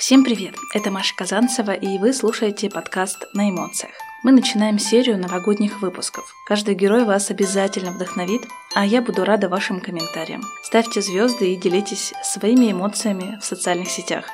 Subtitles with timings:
[0.00, 0.54] Всем привет!
[0.72, 3.92] Это Маша Казанцева, и вы слушаете подкаст «На эмоциях».
[4.22, 6.34] Мы начинаем серию новогодних выпусков.
[6.46, 8.40] Каждый герой вас обязательно вдохновит,
[8.74, 10.40] а я буду рада вашим комментариям.
[10.62, 14.24] Ставьте звезды и делитесь своими эмоциями в социальных сетях.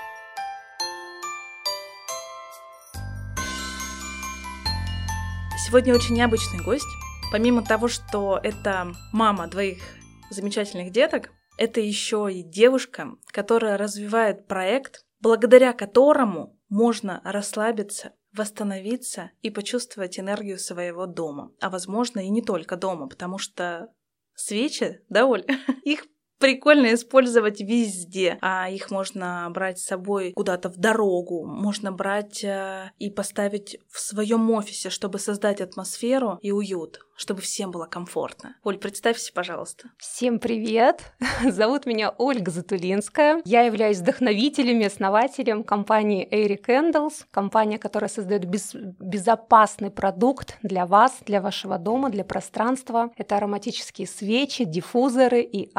[5.67, 6.87] Сегодня очень необычный гость.
[7.33, 9.83] Помимо того, что это мама двоих
[10.30, 19.51] замечательных деток, это еще и девушка, которая развивает проект благодаря которому можно расслабиться, восстановиться и
[19.51, 21.52] почувствовать энергию своего дома.
[21.61, 23.93] А возможно и не только дома, потому что
[24.34, 25.45] свечи, да, Оль,
[25.84, 26.07] их
[26.38, 28.38] прикольно использовать везде.
[28.40, 34.00] А их можно брать с собой куда-то в дорогу, можно брать э, и поставить в
[34.00, 38.56] своем офисе, чтобы создать атмосферу и уют чтобы всем было комфортно.
[38.62, 39.90] Оль, представься, пожалуйста.
[39.98, 41.14] Всем привет!
[41.42, 43.40] Зовут меня Ольга Затулинская.
[43.45, 50.87] Я являюсь вдохновителем и основателем компании Airy Candles, компания, которая создает без, безопасный продукт для
[50.87, 53.10] вас, для вашего дома, для пространства.
[53.16, 55.71] Это ароматические свечи, диффузоры и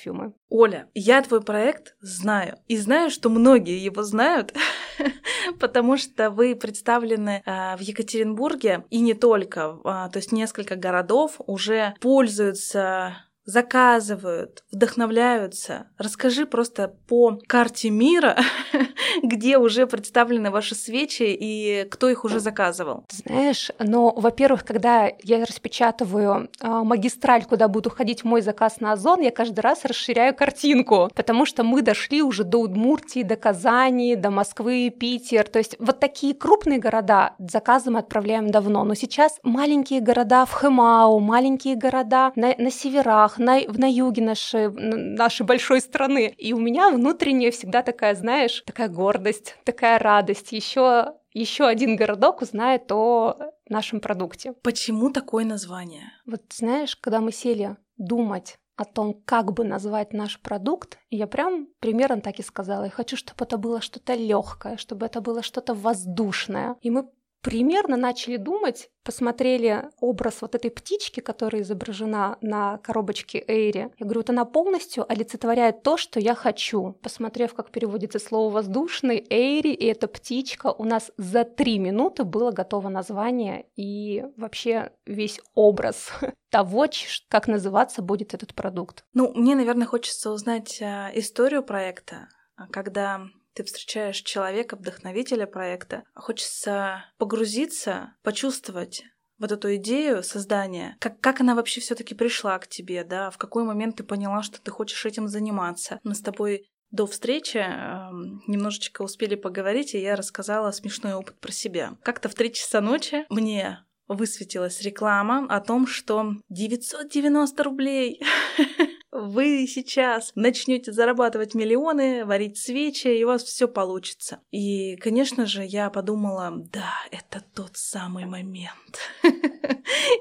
[0.00, 0.34] автопарфюмы.
[0.48, 2.58] Оля, я твой проект знаю.
[2.68, 4.54] И знаю, что многие его знают,
[5.60, 9.78] потому что вы представлены э, в Екатеринбурге и не только.
[9.84, 15.88] Э, то есть несколько городов уже пользуются заказывают, вдохновляются.
[15.98, 18.36] Расскажи просто по карте мира,
[19.22, 23.04] где уже представлены ваши свечи и кто их уже заказывал.
[23.10, 29.20] Знаешь, ну, во-первых, когда я распечатываю э, магистраль, куда будет уходить мой заказ на Озон,
[29.20, 34.30] я каждый раз расширяю картинку, потому что мы дошли уже до Удмуртии, до Казани, до
[34.30, 35.48] Москвы, Питер.
[35.48, 40.52] То есть вот такие крупные города заказы мы отправляем давно, но сейчас маленькие города в
[40.52, 46.34] Хэмау, маленькие города на, на северах, на, на юге нашей, нашей большой страны.
[46.36, 50.52] И у меня внутренняя всегда такая, знаешь, такая гордость, такая радость.
[50.52, 54.52] Еще еще один городок узнает о нашем продукте.
[54.62, 56.12] Почему такое название?
[56.26, 61.68] Вот знаешь, когда мы сели думать о том, как бы назвать наш продукт, я прям
[61.80, 62.84] примерно так и сказала.
[62.84, 66.76] Я хочу, чтобы это было что-то легкое, чтобы это было что-то воздушное.
[66.80, 67.08] И мы
[67.42, 73.88] примерно начали думать, посмотрели образ вот этой птички, которая изображена на коробочке Эйри.
[73.98, 76.92] Я говорю, вот она полностью олицетворяет то, что я хочу.
[77.02, 82.50] Посмотрев, как переводится слово «воздушный», Эйри и эта птичка, у нас за три минуты было
[82.50, 86.10] готово название и вообще весь образ
[86.50, 86.86] того,
[87.28, 89.04] как называться будет этот продукт.
[89.14, 92.28] Ну, мне, наверное, хочется узнать а, историю проекта,
[92.70, 93.22] когда
[93.54, 99.04] ты встречаешь человека, вдохновителя проекта, хочется погрузиться, почувствовать
[99.38, 103.64] вот эту идею создания, как, как она вообще все-таки пришла к тебе, да, в какой
[103.64, 105.98] момент ты поняла, что ты хочешь этим заниматься.
[106.04, 108.10] Мы с тобой до встречи э,
[108.46, 111.96] немножечко успели поговорить, и я рассказала смешной опыт про себя.
[112.02, 118.20] Как-то в три часа ночи мне высветилась реклама о том, что 990 рублей
[119.20, 124.40] вы сейчас начнете зарабатывать миллионы, варить свечи, и у вас все получится.
[124.50, 128.98] И, конечно же, я подумала, да, это тот самый момент.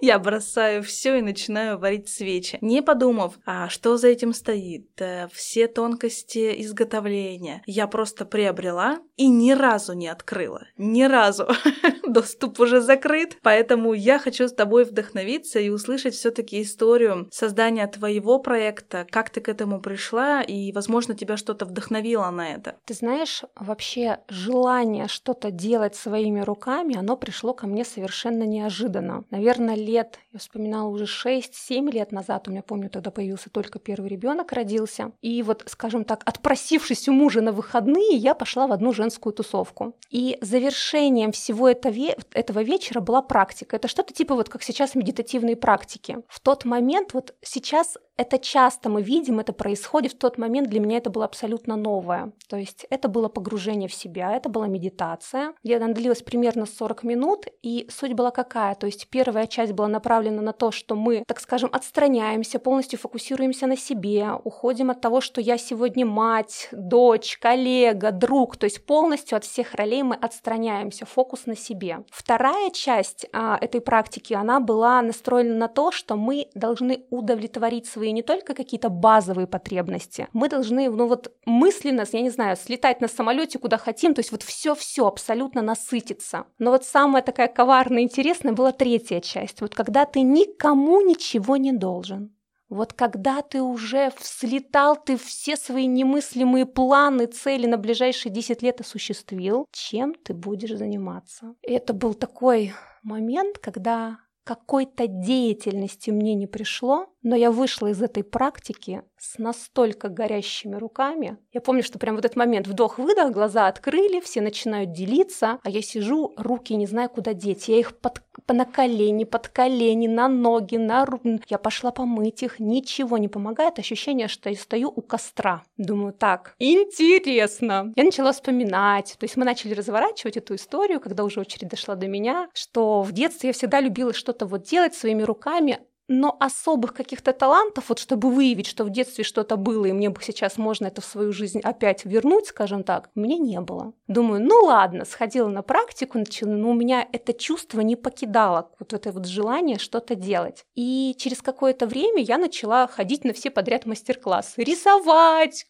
[0.02, 4.88] Я бросаю все и начинаю варить свечи, не подумав, а что за этим стоит,
[5.32, 7.62] все тонкости изготовления.
[7.66, 11.48] Я просто приобрела и ни разу не открыла, ни разу.
[12.08, 18.40] Доступ уже закрыт, поэтому я хочу с тобой вдохновиться и услышать все-таки историю создания твоего
[18.40, 22.76] проекта проекта, как ты к этому пришла, и, возможно, тебя что-то вдохновило на это?
[22.86, 29.24] Ты знаешь, вообще желание что-то делать своими руками, оно пришло ко мне совершенно неожиданно.
[29.32, 34.10] Наверное, лет, я вспоминала уже 6-7 лет назад, у меня, помню, тогда появился только первый
[34.10, 35.12] ребенок родился.
[35.22, 39.96] И вот, скажем так, отпросившись у мужа на выходные, я пошла в одну женскую тусовку.
[40.10, 43.76] И завершением всего этого, вечера была практика.
[43.76, 46.18] Это что-то типа вот как сейчас медитативные практики.
[46.28, 50.82] В тот момент, вот сейчас это часто мы видим, это происходит в тот момент, для
[50.82, 52.34] меня это было абсолютно новое.
[52.50, 57.04] То есть это было погружение в себя, это была медитация, где она длилась примерно 40
[57.04, 58.76] минут, и суть была какая?
[58.76, 63.68] То есть первая часть была направлена на то, что мы, так скажем, отстраняемся, полностью фокусируемся
[63.68, 69.38] на себе, уходим от того, что я сегодня мать, дочь, коллега, друг, то есть полностью
[69.38, 72.04] от всех ролей мы отстраняемся, фокус на себе.
[72.12, 78.09] Вторая часть а, этой практики, она была настроена на то, что мы должны удовлетворить свои
[78.10, 80.28] базовые, не только какие-то базовые потребности.
[80.34, 84.32] Мы должны, ну вот мысленно, я не знаю, слетать на самолете куда хотим, то есть
[84.32, 86.46] вот все-все абсолютно насытиться.
[86.60, 91.72] Но вот самая такая коварная интересная была третья часть, вот когда ты никому ничего не
[91.72, 92.32] должен.
[92.70, 98.82] Вот когда ты уже слетал, ты все свои немыслимые планы, цели на ближайшие 10 лет
[98.82, 101.56] осуществил, чем ты будешь заниматься?
[101.68, 104.20] И это был такой момент, когда
[104.50, 111.38] какой-то деятельности мне не пришло, но я вышла из этой практики с настолько горящими руками.
[111.52, 115.82] Я помню, что прям вот этот момент вдох-выдох, глаза открыли, все начинают делиться, а я
[115.82, 117.68] сижу, руки не знаю, куда деть.
[117.68, 121.42] Я их под, на колени, под колени, на ноги, на руки.
[121.48, 123.80] Я пошла помыть их, ничего не помогает.
[123.80, 125.64] Ощущение, что я стою у костра.
[125.78, 127.94] Думаю, так, интересно.
[127.96, 129.16] Я начала вспоминать.
[129.20, 133.12] То есть мы начали разворачивать эту историю, когда уже очередь дошла до меня, что в
[133.12, 138.32] детстве я всегда любила что-то вот делать своими руками, но особых каких-то талантов, вот чтобы
[138.32, 141.62] выявить, что в детстве что-то было, и мне бы сейчас можно это в свою жизнь
[141.62, 143.94] опять вернуть, скажем так, мне не было.
[144.08, 148.92] Думаю, ну ладно, сходила на практику, начала, но у меня это чувство не покидало, вот
[148.94, 150.66] это вот желание что-то делать.
[150.76, 155.68] И через какое-то время я начала ходить на все подряд мастер-классы, рисовать,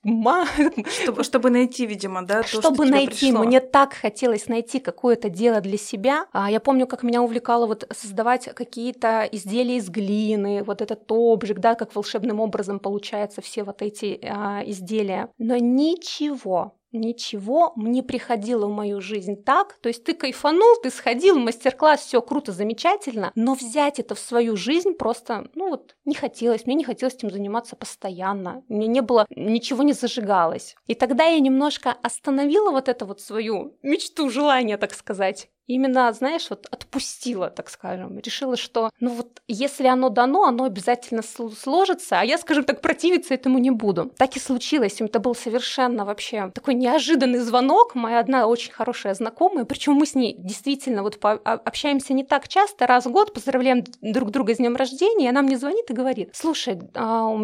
[1.04, 3.44] чтобы, чтобы найти, видимо, да, то, чтобы что найти, пришло.
[3.44, 6.28] мне так хотелось найти какое-то дело для себя.
[6.32, 11.12] А я помню, как меня увлекало вот создавать какие-то изделия из глины, глины, вот этот
[11.12, 15.30] обжиг, да, как волшебным образом получаются все вот эти а, изделия.
[15.38, 21.38] Но ничего, Ничего не приходило в мою жизнь так, то есть ты кайфанул, ты сходил,
[21.38, 26.66] мастер-класс, все круто, замечательно, но взять это в свою жизнь просто, ну вот, не хотелось,
[26.66, 30.76] мне не хотелось этим заниматься постоянно, мне не было, ничего не зажигалось.
[30.88, 36.50] И тогда я немножко остановила вот это вот свою мечту, желание, так сказать, именно, знаешь,
[36.50, 38.20] вот отпустила, так скажем.
[38.20, 43.34] Решила, что, ну вот, если оно дано, оно обязательно сложится, а я, скажем так, противиться
[43.34, 44.12] этому не буду.
[44.18, 45.00] Так и случилось.
[45.00, 47.96] Это был совершенно вообще такой неожиданный звонок.
[47.96, 52.88] Моя одна очень хорошая знакомая, причем мы с ней действительно вот общаемся не так часто,
[52.88, 56.32] раз в год, поздравляем друг друга с днем рождения, и она мне звонит и говорит,
[56.34, 56.80] слушай,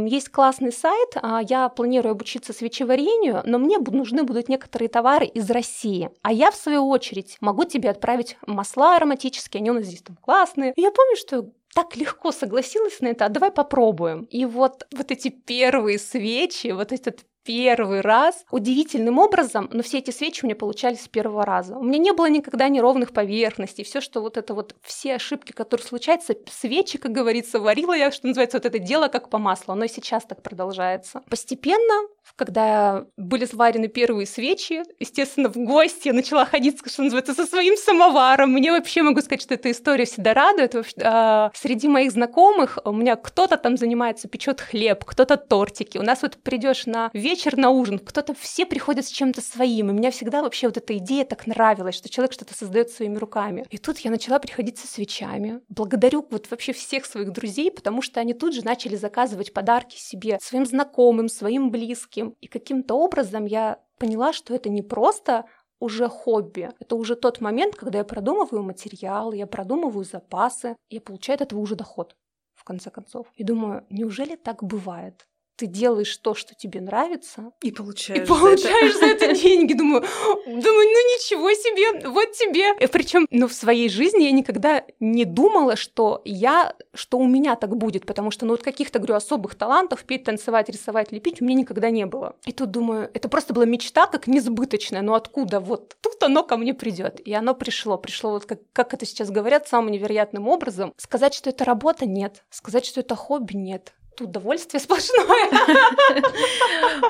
[0.09, 5.49] есть классный сайт, а я планирую обучиться свечеварению, но мне нужны будут некоторые товары из
[5.51, 9.85] России, а я, в свою очередь, могу тебе отправить добавить масла ароматические, они у нас
[9.85, 10.73] здесь там классные.
[10.75, 14.23] И я помню, что так легко согласилась на это, а давай попробуем.
[14.23, 20.11] И вот, вот эти первые свечи, вот этот первый раз удивительным образом, но все эти
[20.11, 21.77] свечи у меня получались с первого раза.
[21.77, 25.85] У меня не было никогда неровных поверхностей, все, что вот это вот, все ошибки, которые
[25.85, 29.85] случаются, свечи, как говорится, варила я, что называется, вот это дело как по маслу, оно
[29.85, 31.21] и сейчас так продолжается.
[31.29, 37.45] Постепенно, когда были сварены первые свечи, естественно, в гости я начала ходить, что называется, со
[37.45, 38.51] своим самоваром.
[38.51, 40.75] Мне вообще могу сказать, что эта история всегда радует.
[41.01, 45.97] А, среди моих знакомых у меня кто-то там занимается, печет хлеб, кто-то тортики.
[45.97, 49.89] У нас вот придешь на вечер, вечер на ужин, кто-то все приходят с чем-то своим,
[49.89, 53.65] и мне всегда вообще вот эта идея так нравилась, что человек что-то создает своими руками.
[53.69, 55.59] И тут я начала приходить со свечами.
[55.67, 60.39] Благодарю вот вообще всех своих друзей, потому что они тут же начали заказывать подарки себе,
[60.41, 62.35] своим знакомым, своим близким.
[62.39, 65.43] И каким-то образом я поняла, что это не просто
[65.81, 66.69] уже хобби.
[66.79, 71.59] Это уже тот момент, когда я продумываю материал, я продумываю запасы, я получаю от этого
[71.59, 72.15] уже доход
[72.53, 73.27] в конце концов.
[73.35, 75.27] И думаю, неужели так бывает?
[75.55, 77.51] Ты делаешь то, что тебе нравится.
[77.61, 78.23] И получаешь.
[78.23, 79.73] И получаешь за это, за это деньги.
[79.73, 80.01] Думаю,
[80.45, 82.75] думаю, ну ничего себе, вот тебе.
[82.79, 87.55] И причем, ну, в своей жизни я никогда не думала, что я, что у меня
[87.55, 91.45] так будет, потому что, ну, вот каких-то, говорю, особых талантов петь, танцевать, рисовать, лепить у
[91.45, 92.35] меня никогда не было.
[92.45, 96.57] И тут думаю, это просто была мечта как несбыточная, но откуда вот тут оно ко
[96.57, 97.19] мне придет.
[97.25, 100.93] И оно пришло, пришло вот как, как это сейчас говорят, самым невероятным образом.
[100.97, 102.43] Сказать, что это работа, нет.
[102.49, 105.51] Сказать, что это хобби, нет тут удовольствие сплошное.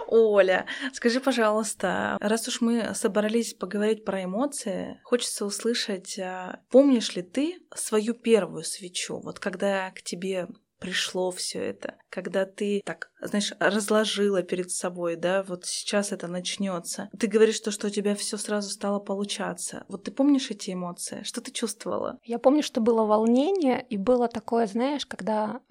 [0.08, 7.22] Оля, скажи, пожалуйста, раз уж мы собрались поговорить про эмоции, хочется услышать, а, помнишь ли
[7.22, 10.48] ты свою первую свечу, вот когда к тебе
[10.80, 17.10] пришло все это, когда ты так, знаешь, разложила перед собой, да, вот сейчас это начнется.
[17.18, 19.86] Ты говоришь то, что у тебя все сразу стало получаться.
[19.88, 21.24] Вот ты помнишь эти эмоции?
[21.24, 22.20] Что ты чувствовала?
[22.24, 25.62] Я помню, что было волнение, и было такое, знаешь, когда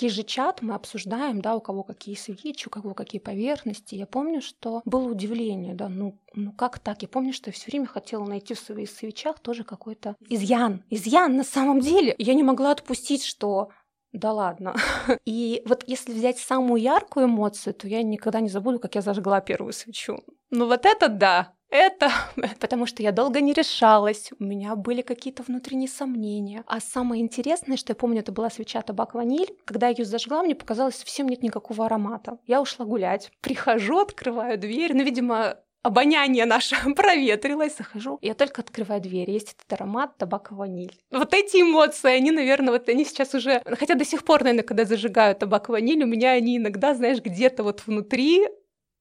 [0.00, 3.94] есть же чат, мы обсуждаем, да, у кого какие свечи, у кого какие поверхности.
[3.94, 7.02] Я помню, что было удивление, да, ну, ну как так?
[7.02, 10.82] Я помню, что я все время хотела найти в своих свечах тоже какой-то изъян.
[10.90, 12.14] Изъян на самом деле.
[12.18, 13.70] Я не могла отпустить, что
[14.12, 14.74] да ладно.
[15.24, 19.40] И вот если взять самую яркую эмоцию, то я никогда не забуду, как я зажгла
[19.40, 20.22] первую свечу.
[20.50, 22.10] Ну вот это да, это
[22.60, 26.62] потому что я долго не решалась, у меня были какие-то внутренние сомнения.
[26.66, 29.56] А самое интересное, что я помню, это была свеча табак-ваниль.
[29.64, 32.38] Когда я ее зажгла, мне показалось, совсем нет никакого аромата.
[32.46, 33.30] Я ушла гулять.
[33.40, 39.72] Прихожу, открываю дверь, ну, видимо, обоняние наше проветрилось, захожу, я только открываю дверь, есть этот
[39.80, 40.98] аромат табака ваниль.
[41.10, 44.84] Вот эти эмоции, они, наверное, вот они сейчас уже, хотя до сих пор, наверное, когда
[44.84, 48.46] зажигаю табак ваниль, у меня они иногда, знаешь, где-то вот внутри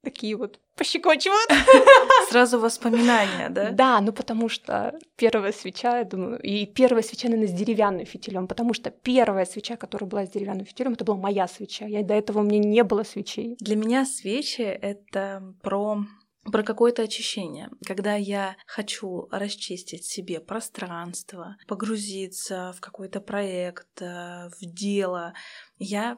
[0.03, 1.50] такие вот пощекочивают.
[2.29, 3.71] Сразу воспоминания, да?
[3.71, 8.47] Да, ну потому что первая свеча, я думаю, и первая свеча, наверное, с деревянным фитилем,
[8.47, 11.85] потому что первая свеча, которая была с деревянным фитилем, это была моя свеча.
[11.85, 13.57] Я до этого у меня не было свечей.
[13.59, 16.00] Для меня свечи— это про
[16.43, 24.65] про какое-то очищение, когда я хочу расчистить себе пространство, погрузиться в какой-то проект, э, в
[24.65, 25.33] дело,
[25.77, 26.17] я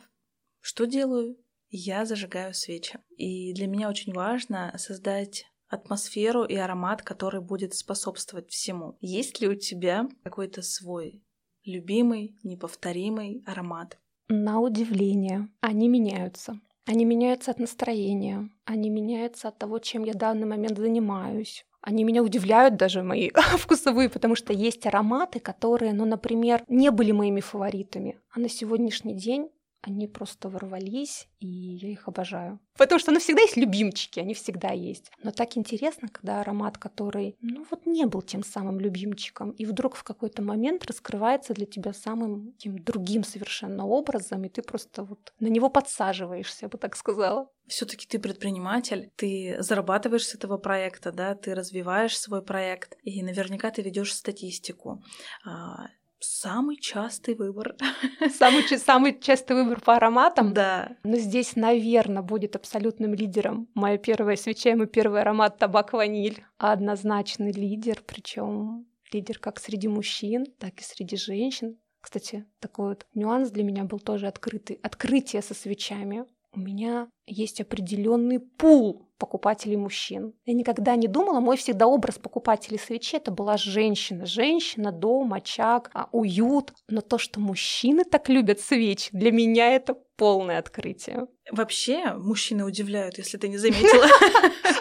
[0.62, 1.38] что делаю?
[1.70, 3.00] Я зажигаю свечи.
[3.18, 8.98] И для меня очень важно создать атмосферу и аромат, который будет способствовать всему.
[9.02, 11.22] Есть ли у тебя какой-то свой
[11.66, 13.98] любимый, неповторимый аромат?
[14.30, 16.62] На удивление, они меняются.
[16.86, 21.66] Они меняются от настроения, они меняются от того, чем я в данный момент занимаюсь.
[21.82, 27.12] Они меня удивляют даже мои вкусовые, потому что есть ароматы, которые, ну, например, не были
[27.12, 29.50] моими фаворитами, а на сегодняшний день
[29.84, 32.60] они просто ворвались, и я их обожаю.
[32.78, 35.12] Потому что, ну, всегда есть любимчики, они всегда есть.
[35.22, 39.96] Но так интересно, когда аромат, который, ну, вот не был тем самым любимчиком, и вдруг
[39.96, 45.34] в какой-то момент раскрывается для тебя самым тем другим совершенно образом, и ты просто вот
[45.40, 47.50] на него подсаживаешься, я бы так сказала.
[47.68, 53.70] Все-таки ты предприниматель, ты зарабатываешь с этого проекта, да, ты развиваешь свой проект, и наверняка
[53.70, 55.04] ты ведешь статистику
[55.46, 55.88] а,
[56.26, 57.76] Самый частый выбор.
[58.40, 60.54] Самый, самый частый выбор по ароматам?
[60.54, 60.96] Да.
[61.04, 66.46] Но здесь, наверное, будет абсолютным лидером моя первая свеча и мой первый аромат табак-ваниль.
[66.58, 71.78] Однозначный лидер, причем лидер как среди мужчин, так и среди женщин.
[72.00, 74.80] Кстати, такой вот нюанс для меня был тоже открытый.
[74.82, 76.26] Открытие со свечами.
[76.56, 80.34] У меня есть определенный пул покупателей мужчин.
[80.46, 84.26] Я никогда не думала, мой всегда образ покупателей свечей это была женщина.
[84.26, 86.74] Женщина, дом, очаг, а, уют.
[86.90, 91.28] Но то, что мужчины так любят свечи, для меня это полное открытие.
[91.52, 94.06] Вообще, мужчины удивляют, если ты не заметила.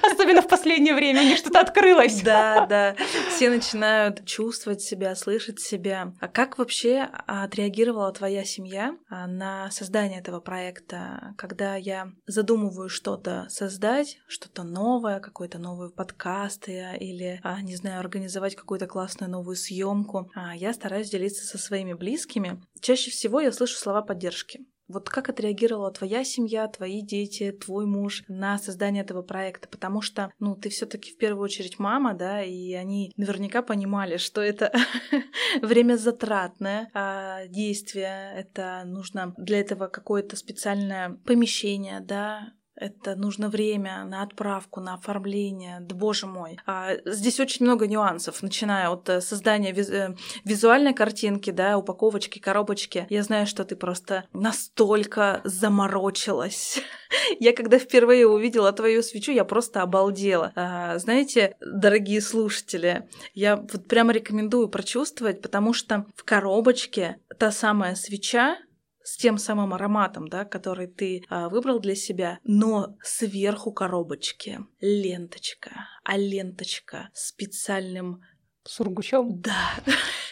[0.12, 2.22] Особенно в последнее время, у них что-то открылось.
[2.22, 2.96] Да, да.
[3.30, 6.14] Все начинают чувствовать себя, слышать себя.
[6.20, 13.46] А как вообще отреагировала твоя семья а, на создание этого проекта, когда я задумываю что-то
[13.48, 20.30] создать, что-то новое, какой-то новый подкаст или, а, не знаю, организовать какую-то классную новую съемку,
[20.34, 22.62] а, я стараюсь делиться со своими близкими.
[22.80, 24.66] Чаще всего я слышу слова поддержки.
[24.88, 29.68] Вот как отреагировала твоя семья, твои дети, твой муж на создание этого проекта?
[29.68, 34.16] Потому что, ну, ты все таки в первую очередь мама, да, и они наверняка понимали,
[34.16, 34.72] что это
[35.62, 44.04] время затратное а действие, это нужно для этого какое-то специальное помещение, да, это нужно время
[44.04, 45.78] на отправку, на оформление.
[45.80, 46.58] Да боже мой.
[46.66, 52.38] А, здесь очень много нюансов, начиная от э, создания виз э, визуальной картинки, да, упаковочки,
[52.38, 53.06] коробочки.
[53.08, 56.80] Я знаю, что ты просто настолько заморочилась.
[57.40, 60.52] Я когда впервые увидела твою свечу, я просто обалдела.
[60.56, 67.96] А, знаете, дорогие слушатели, я вот прямо рекомендую прочувствовать, потому что в коробочке та самая
[67.96, 68.56] свеча,
[69.04, 75.88] с тем самым ароматом, да, который ты а, выбрал для себя, но сверху коробочки ленточка,
[76.04, 78.22] а ленточка специальным
[78.64, 79.40] сургучом.
[79.40, 79.74] Да,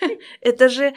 [0.41, 0.95] это же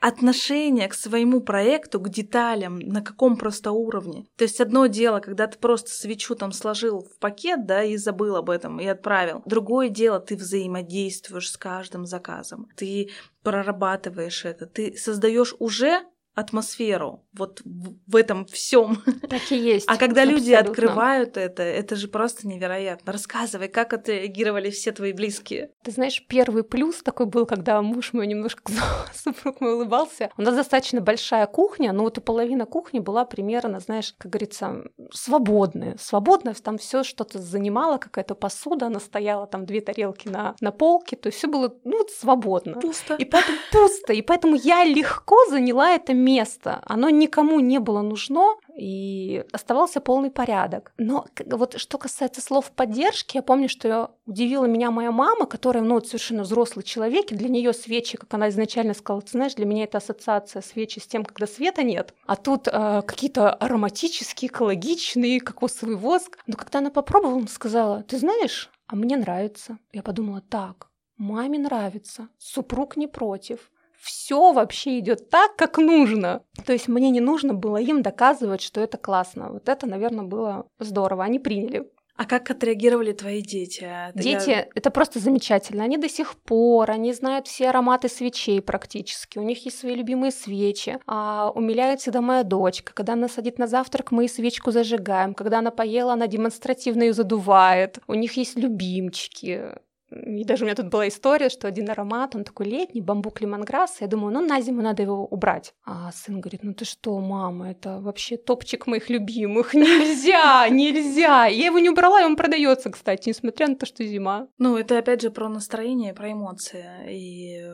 [0.00, 4.26] отношение к своему проекту, к деталям, на каком просто уровне.
[4.36, 8.36] То есть одно дело, когда ты просто свечу там сложил в пакет, да, и забыл
[8.36, 9.42] об этом, и отправил.
[9.46, 13.10] Другое дело, ты взаимодействуешь с каждым заказом, ты
[13.42, 16.02] прорабатываешь это, ты создаешь уже
[16.36, 19.02] атмосферу вот в, этом всем.
[19.28, 19.86] Так и есть.
[19.88, 23.12] А когда люди открывают это, это же просто невероятно.
[23.12, 25.70] Рассказывай, как отреагировали все твои близкие.
[25.82, 28.72] Ты знаешь, первый плюс такой был, когда муж мой немножко
[29.14, 30.30] супруг мой улыбался.
[30.36, 34.84] У нас достаточно большая кухня, но вот и половина кухни была примерно, знаешь, как говорится,
[35.12, 35.96] свободная.
[35.98, 41.16] Свободная, там все что-то занимало, какая-то посуда, она стояла, там две тарелки на, на полке,
[41.16, 42.74] то есть все было, ну, свободно.
[42.74, 43.14] Пусто.
[43.14, 46.80] И поэтому пусто, и поэтому я легко заняла это место.
[46.84, 50.92] Оно никому не было нужно, и оставался полный порядок.
[50.98, 55.94] Но вот что касается слов поддержки, я помню, что удивила меня моя мама, которая, ну,
[55.94, 59.66] вот совершенно взрослый человек, и для нее свечи, как она изначально сказала, ты знаешь, для
[59.66, 65.40] меня это ассоциация свечи с тем, когда света нет, а тут э, какие-то ароматические, экологичные,
[65.40, 66.38] кокосовый воск.
[66.46, 69.78] Но когда она попробовала, она сказала, ты знаешь, а мне нравится.
[69.92, 73.70] Я подумала, так, маме нравится, супруг не против
[74.06, 76.42] все вообще идет так, как нужно.
[76.64, 79.50] То есть мне не нужно было им доказывать, что это классно.
[79.50, 81.24] Вот это, наверное, было здорово.
[81.24, 81.90] Они приняли.
[82.16, 83.86] А как отреагировали твои дети?
[84.14, 84.68] Дети Я...
[84.74, 85.84] это просто замечательно.
[85.84, 89.38] Они до сих пор, они знают все ароматы свечей практически.
[89.38, 90.98] У них есть свои любимые свечи.
[91.06, 92.94] А, умиляет всегда моя дочка.
[92.94, 95.34] Когда она садит на завтрак, мы свечку зажигаем.
[95.34, 97.98] Когда она поела, она демонстративно ее задувает.
[98.06, 99.72] У них есть любимчики.
[100.10, 104.00] И даже у меня тут была история, что один аромат, он такой летний, бамбук лимонграсс.
[104.00, 105.74] Я думаю, ну на зиму надо его убрать.
[105.84, 109.74] А сын говорит, ну ты что, мама, это вообще топчик моих любимых.
[109.86, 111.46] Нельзя, нельзя.
[111.46, 114.48] Я его не убрала, и он продается, кстати, несмотря на то, что зима.
[114.58, 116.86] Ну, это опять же про настроение, про эмоции.
[117.10, 117.64] И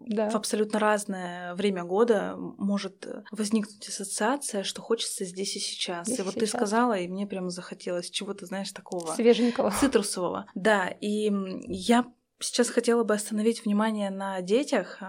[0.00, 0.30] да.
[0.30, 6.06] в абсолютно разное время года может возникнуть ассоциация, что хочется здесь и сейчас.
[6.06, 6.50] Здесь и вот сейчас.
[6.50, 9.12] ты сказала, и мне прямо захотелось чего-то, знаешь, такого...
[9.14, 9.70] Свеженького.
[9.70, 10.46] Цитрусового.
[10.54, 11.30] Да, и
[11.76, 15.00] я сейчас хотела бы остановить внимание на детях,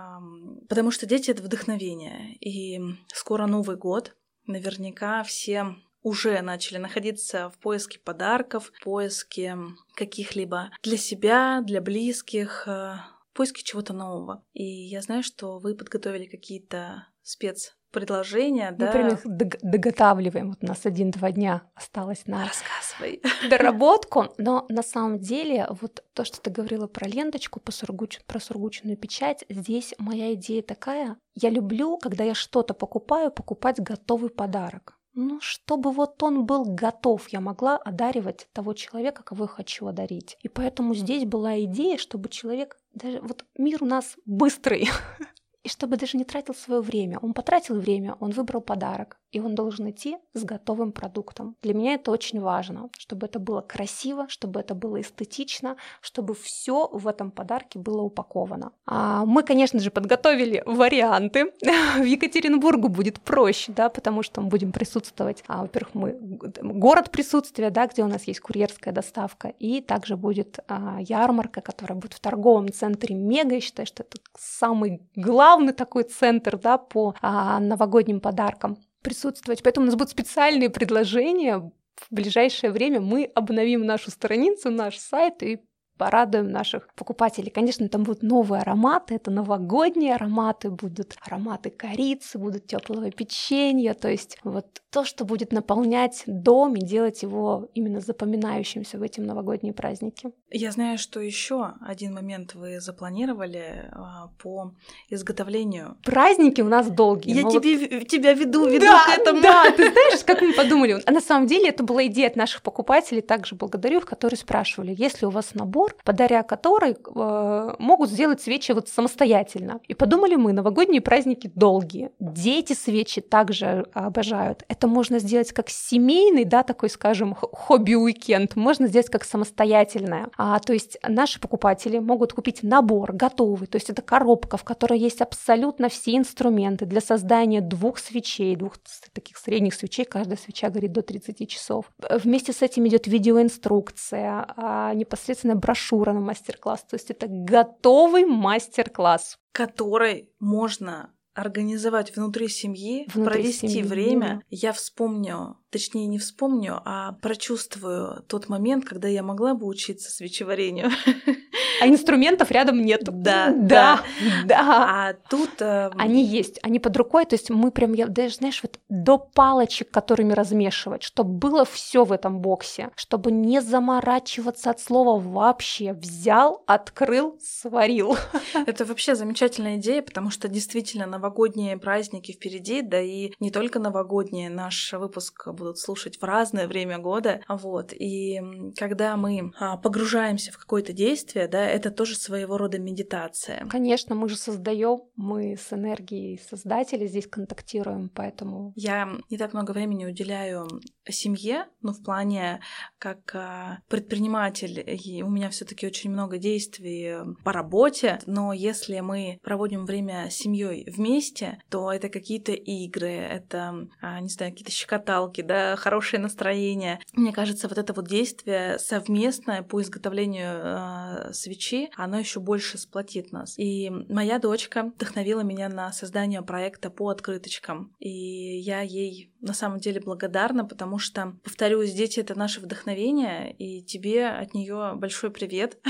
[0.70, 2.36] потому что дети— это вдохновение.
[2.36, 2.80] И
[3.14, 4.16] скоро Новый год.
[4.46, 9.58] Наверняка все уже начали находиться в поиске подарков, в поиске
[9.96, 14.44] каких-либо для себя, для близких, э, в поиске чего-то нового.
[14.54, 18.92] И я знаю, что вы подготовили какие-то спец предложения, да.
[18.92, 20.50] прям их доготавливаем.
[20.50, 23.22] Вот у нас один-два дня осталось на Рассказывай.
[23.50, 24.34] доработку.
[24.38, 28.20] Но на самом деле, вот то, что ты говорила про ленточку, про, сургуч...
[28.26, 31.18] про сургучную печать, здесь моя идея такая.
[31.34, 34.98] Я люблю, когда я что-то покупаю, покупать готовый подарок.
[35.20, 40.38] Ну, чтобы вот он был готов, я могла одаривать того человека, кого я хочу одарить.
[40.44, 44.88] И поэтому здесь была идея, чтобы человек даже вот мир у нас быстрый,
[45.68, 47.20] и чтобы даже не тратил свое время.
[47.20, 51.56] Он потратил время, он выбрал подарок, и он должен идти с готовым продуктом.
[51.62, 56.90] Для меня это очень важно, чтобы это было красиво, чтобы это было эстетично, чтобы все
[56.92, 58.72] в этом подарке было упаковано.
[58.86, 61.52] А мы, конечно же, подготовили варианты.
[61.98, 66.14] В Екатеринбургу будет проще, да, потому что мы будем присутствовать, а, во-первых, мы
[66.62, 72.00] город присутствия, да, где у нас есть курьерская доставка, и также будет а, ярмарка, которая
[72.00, 73.56] будет в торговом центре Мега.
[73.56, 78.78] Я считаю, что это самый главный такой центр да, по а, новогодним подаркам
[79.08, 79.64] присутствовать.
[79.64, 81.60] Поэтому у нас будут специальные предложения.
[81.96, 85.60] В ближайшее время мы обновим нашу страницу, наш сайт и
[85.98, 87.50] порадуем наших покупателей.
[87.50, 94.10] Конечно, там будут новые ароматы, это новогодние ароматы, будут ароматы корицы, будут теплого печенья, то
[94.10, 99.74] есть вот то, что будет наполнять дом и делать его именно запоминающимся в эти новогодние
[99.74, 100.32] праздники.
[100.50, 104.74] Я знаю, что еще один момент вы запланировали а, по
[105.10, 105.98] изготовлению.
[106.04, 107.34] Праздники у нас долгие.
[107.34, 108.08] Я тебе, вот...
[108.08, 109.42] тебя веду, веду да, к этому.
[109.42, 111.02] Да, ты знаешь, как мы подумали?
[111.06, 114.96] А на самом деле это была идея от наших покупателей, также благодарю их, которые спрашивали,
[114.98, 119.80] если у вас набор набор, подаря который э, могут сделать свечи вот самостоятельно.
[119.88, 122.10] И подумали мы, новогодние праздники долгие.
[122.20, 124.64] Дети свечи также обожают.
[124.70, 128.56] Это можно сделать как семейный, да, такой, скажем, хобби-уикенд.
[128.56, 130.30] Можно сделать как самостоятельное.
[130.38, 133.68] А, то есть наши покупатели могут купить набор готовый.
[133.68, 138.78] То есть это коробка, в которой есть абсолютно все инструменты для создания двух свечей, двух
[139.14, 140.06] таких средних свечей.
[140.06, 141.92] Каждая свеча горит до 30 часов.
[142.10, 146.84] Вместе с этим идет видеоинструкция, а непосредственно брошюра на мастер-класс.
[146.84, 149.40] То есть это готовый мастер-класс.
[149.52, 154.42] Который можно организовать внутри семьи, внутри провести семьи, время.
[154.50, 160.90] Я вспомню, точнее не вспомню, а прочувствую тот момент, когда я могла бы учиться свечеварению.
[161.82, 163.04] А инструментов рядом нет.
[163.04, 164.02] Да, да,
[164.46, 164.60] да.
[164.60, 165.62] А тут...
[165.62, 165.90] Э...
[165.98, 169.92] Они есть, они под рукой, то есть мы прям, я даже, знаешь, вот до палочек,
[169.92, 175.94] которыми размешивать, чтобы было все в этом боксе, чтобы не заморачиваться от слова вообще.
[175.94, 178.18] Взял, открыл, сварил.
[178.66, 184.50] Это вообще замечательная идея, потому что действительно новогодние праздники впереди, да и не только новогодние,
[184.50, 188.42] наш выпуск будут слушать в разное время года, вот, и
[188.78, 193.66] когда мы а, погружаемся в какое-то действие, да, это тоже своего рода медитация.
[193.70, 198.74] Конечно, мы же создаем, мы с энергией создателя здесь контактируем, поэтому...
[198.76, 200.68] Я не так много времени уделяю
[201.10, 202.62] семье, ну, в плане
[203.00, 209.00] как а, предприниматель, и у меня все таки очень много действий по работе, но если
[209.00, 214.72] мы проводим время с семьей вместе, то это какие-то игры, это, а, не знаю, какие-то
[214.72, 217.00] щекоталки, да, хорошее настроение.
[217.14, 223.32] Мне кажется, вот это вот действие совместное по изготовлению свечей свечи, оно еще больше сплотит
[223.32, 223.58] нас.
[223.58, 227.96] И моя дочка вдохновила меня на создание проекта по открыточкам.
[228.00, 233.84] И я ей на самом деле благодарна, потому что, повторюсь, дети— это наше вдохновение, и
[233.84, 235.78] тебе от нее большой привет.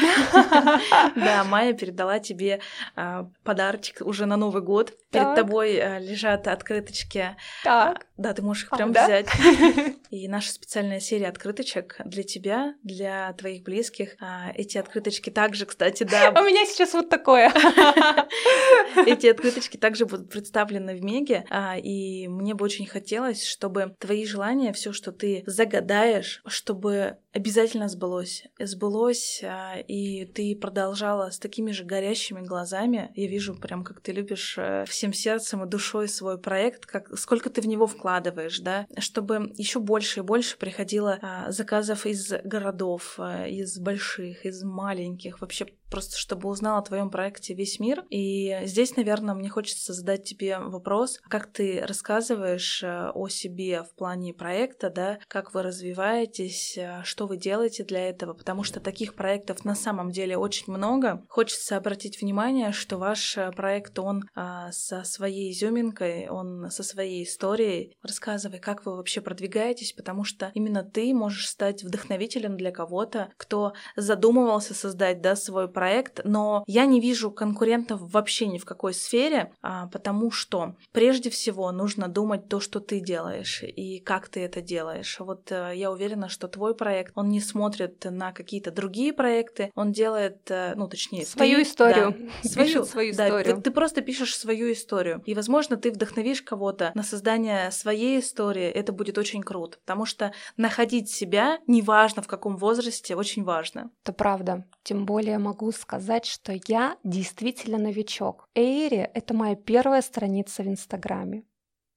[1.16, 2.60] Да, Майя передала тебе
[2.96, 4.94] а, подарочек уже на Новый год.
[5.12, 7.36] Перед тобой а, лежат открыточки.
[7.64, 8.06] Так.
[8.18, 9.28] Да, ты можешь их прям взять.
[10.10, 14.16] И наша специальная серия открыточек для тебя, для твоих близких.
[14.20, 16.32] А, эти открыточки также, кстати, да.
[16.32, 17.54] У меня сейчас вот такое.
[19.06, 21.46] Эти открыточки также будут представлены в Меге,
[21.84, 28.46] и мне бы очень хотелось, чтобы твои желания, все, что ты загадаешь, чтобы обязательно сбылось.
[28.60, 33.12] Сбылось, а, и ты продолжала с такими же горящими глазами.
[33.14, 37.52] Я вижу прям, как ты любишь э, всем сердцем и душой свой проект, как сколько
[37.52, 43.20] ты в него вкладываешь, да, чтобы еще больше и больше приходило а, заказов из городов,
[43.20, 48.06] э, из больших, из маленьких, вообще просто чтобы узнал о твоем проекте весь мир.
[48.10, 53.94] И здесь, наверное, мне хочется задать тебе вопрос, как ты рассказываешь э, о себе в
[53.96, 59.16] плане проекта, да, как вы развиваетесь, э, что вы делаете для этого, потому что таких
[59.16, 61.26] проектов на самом деле очень много.
[61.30, 67.24] Хочется обратить внимание, что ваш э, проект, он а, со своей изюминкой, он со своей
[67.24, 67.96] историей.
[68.02, 73.74] Рассказывай, как вы вообще продвигаетесь, потому что именно ты можешь стать вдохновителем для кого-то, кто
[73.96, 79.52] задумывался создать, да, свой проект, но я не вижу конкурентов вообще ни в какой сфере,
[79.62, 84.60] а, потому что прежде всего нужно думать то, что ты делаешь и как ты это
[84.60, 85.20] делаешь.
[85.20, 89.92] Вот э, я уверена, что твой проект, он не смотрит на какие-то другие проекты, он
[89.92, 93.56] делает, э, ну точнее, свою ты, историю, да, свою, свою да, историю.
[93.58, 98.66] Ты, ты просто пишешь свою историю, и, возможно, ты вдохновишь кого-то на создание своей истории.
[98.66, 103.92] Это будет очень круто, потому что находить себя, неважно в каком возрасте, очень важно.
[104.04, 104.66] Это правда.
[104.82, 108.48] Тем более могу могу сказать, что я действительно новичок.
[108.56, 111.44] Эйри— это моя первая страница в Инстаграме.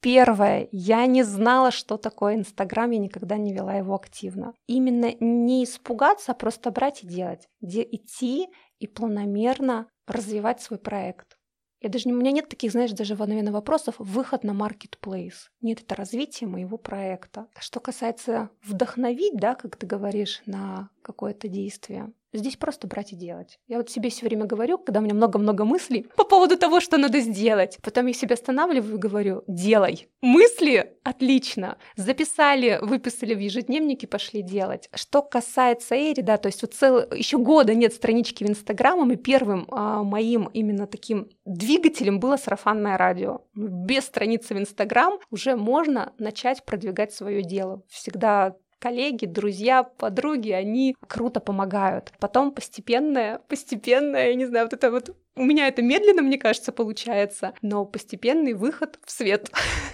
[0.00, 4.54] Первое, я не знала, что такое Инстаграм, я никогда не вела его активно.
[4.66, 7.48] Именно не испугаться, а просто брать и делать.
[7.60, 8.48] Где идти
[8.80, 11.36] и планомерно развивать свой проект.
[11.80, 15.48] Я даже у меня нет таких, знаешь, даже наверное, вопросов выход на marketplace.
[15.60, 17.46] Нет, это развитие моего проекта.
[17.58, 23.58] Что касается вдохновить, да, как ты говоришь, на какое-то действие, Здесь просто брать и делать.
[23.66, 26.96] Я вот себе все время говорю, когда у меня много-много мыслей по поводу того, что
[26.96, 27.78] надо сделать.
[27.82, 30.08] Потом я себя останавливаю и говорю, делай.
[30.22, 30.96] Мысли?
[31.02, 31.76] Отлично.
[31.96, 34.88] Записали, выписали в ежедневнике, пошли делать.
[34.94, 36.98] Что касается Эри, да, то есть вот цел...
[37.12, 42.96] еще года нет странички в Инстаграм, и первым а, моим именно таким двигателем было сарафанное
[42.96, 43.40] радио.
[43.54, 47.82] Без страницы в Инстаграм уже можно начать продвигать свое дело.
[47.88, 52.12] Всегда коллеги, друзья, подруги, они круто помогают.
[52.18, 56.72] Потом постепенно, постепенно, я не знаю, вот это вот у меня это медленно, мне кажется,
[56.72, 59.50] получается, но постепенный выход в свет.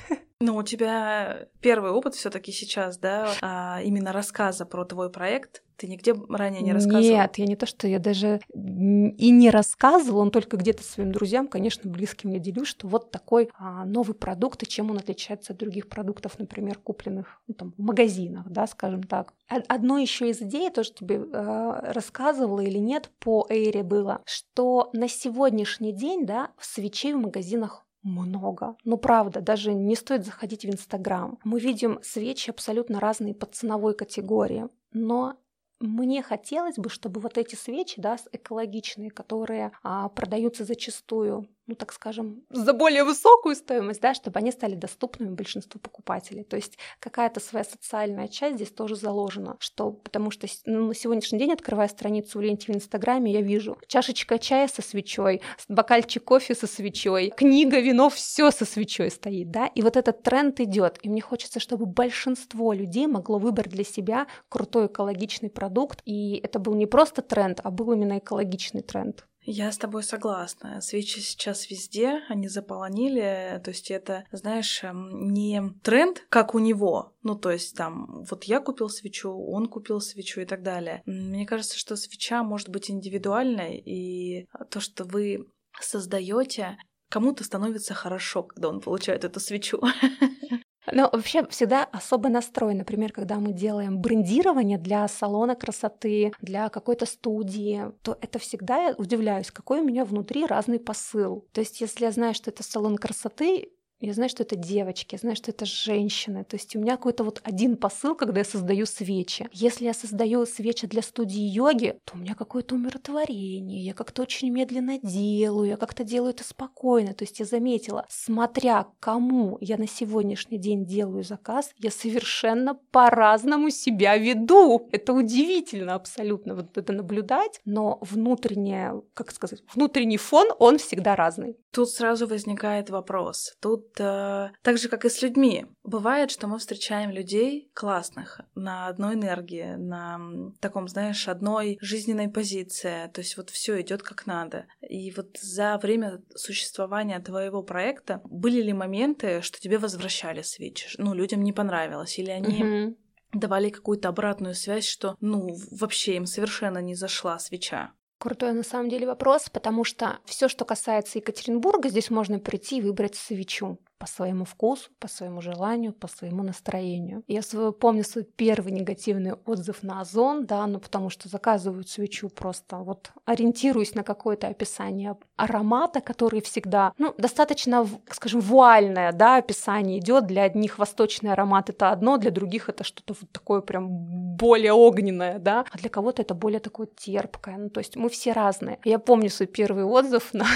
[0.40, 5.62] Но у тебя первый опыт все-таки сейчас, да, а, именно рассказа про твой проект.
[5.76, 7.02] Ты нигде ранее не рассказывала?
[7.02, 11.48] Нет, я не то, что я даже и не рассказывала, он только где-то своим друзьям,
[11.48, 15.58] конечно, близким я делюсь, что вот такой а, новый продукт, и чем он отличается от
[15.58, 19.34] других продуктов, например, купленных ну, там, в магазинах, да, скажем так.
[19.48, 25.08] Одно еще из идей, тоже тебе э, рассказывала или нет, по Эйре было, что на
[25.08, 28.76] сегодняшний день, да, свечей в магазинах много.
[28.84, 31.38] Ну, правда, даже не стоит заходить в Инстаграм.
[31.44, 34.68] Мы видим свечи абсолютно разные по ценовой категории.
[34.92, 35.36] Но
[35.80, 41.92] мне хотелось бы, чтобы вот эти свечи, да, экологичные, которые а, продаются зачастую ну, так
[41.92, 46.44] скажем, за более высокую стоимость, да, чтобы они стали доступными большинству покупателей.
[46.44, 51.38] То есть какая-то своя социальная часть здесь тоже заложена, что, потому что ну, на сегодняшний
[51.38, 56.54] день, открывая страницу в ленте в Инстаграме, я вижу чашечка чая со свечой, бокальчик кофе
[56.54, 61.08] со свечой, книга, вино, все со свечой стоит, да, и вот этот тренд идет, и
[61.08, 66.74] мне хочется, чтобы большинство людей могло выбрать для себя крутой экологичный продукт, и это был
[66.74, 69.26] не просто тренд, а был именно экологичный тренд.
[69.48, 70.80] Я с тобой согласна.
[70.80, 73.60] Свечи сейчас везде, они заполонили.
[73.64, 77.14] То есть это, знаешь, эм, не тренд, как у него.
[77.22, 81.02] Ну, то есть там, вот я купил свечу, он купил свечу и так далее.
[81.06, 85.46] Мне кажется, что свеча может быть индивидуальной, и то, что вы
[85.80, 86.76] создаете,
[87.08, 89.80] кому-то становится хорошо, когда он получает эту свечу.
[90.92, 92.74] Но вообще всегда особый настрой.
[92.74, 98.94] Например, когда мы делаем брендирование для салона красоты, для какой-то студии, то это всегда я
[98.96, 101.46] удивляюсь, какой у меня внутри разный посыл.
[101.52, 105.18] То есть, если я знаю, что это салон красоты, я знаю, что это девочки, я
[105.18, 106.44] знаю, что это женщины.
[106.44, 109.48] То есть у меня какой-то вот один посыл, когда я создаю свечи.
[109.52, 114.50] Если я создаю свечи для студии йоги, то у меня какое-то умиротворение, я как-то очень
[114.50, 117.14] медленно делаю, я как-то делаю это спокойно.
[117.14, 123.70] То есть я заметила, смотря кому я на сегодняшний день делаю заказ, я совершенно по-разному
[123.70, 124.88] себя веду.
[124.92, 131.56] Это удивительно абсолютно вот это наблюдать, но внутреннее, как сказать, внутренний фон, он всегда разный.
[131.72, 133.54] Тут сразу возникает вопрос.
[133.60, 135.66] Тут э, так же, как и с людьми.
[135.84, 140.20] Бывает, что мы встречаем людей классных на одной энергии, на
[140.60, 143.10] таком, знаешь, одной жизненной позиции.
[143.12, 144.66] То есть вот все идет как надо.
[144.80, 150.88] И вот за время существования твоего проекта были ли моменты, что тебе возвращали свечи?
[150.98, 152.96] Ну, людям не понравилось, или они
[153.32, 157.92] давали какую-то обратную связь, что, ну, вообще им совершенно не зашла свеча?
[158.18, 162.82] Крутой на самом деле вопрос, потому что все, что касается Екатеринбурга, здесь можно прийти и
[162.82, 167.22] выбрать свечу по своему вкусу, по своему желанию, по своему настроению.
[167.26, 172.28] Я свой, помню свой первый негативный отзыв на Озон, да, ну потому что заказывают свечу
[172.28, 179.98] просто вот ориентируясь на какое-то описание аромата, который всегда, ну, достаточно, скажем, вуальное, да, описание
[179.98, 180.26] идет.
[180.26, 183.88] Для одних восточный аромат это одно, для других это что-то вот такое прям
[184.36, 187.56] более огненное, да, а для кого-то это более такое терпкое.
[187.56, 188.78] Ну, то есть мы все разные.
[188.84, 190.46] Я помню свой первый отзыв на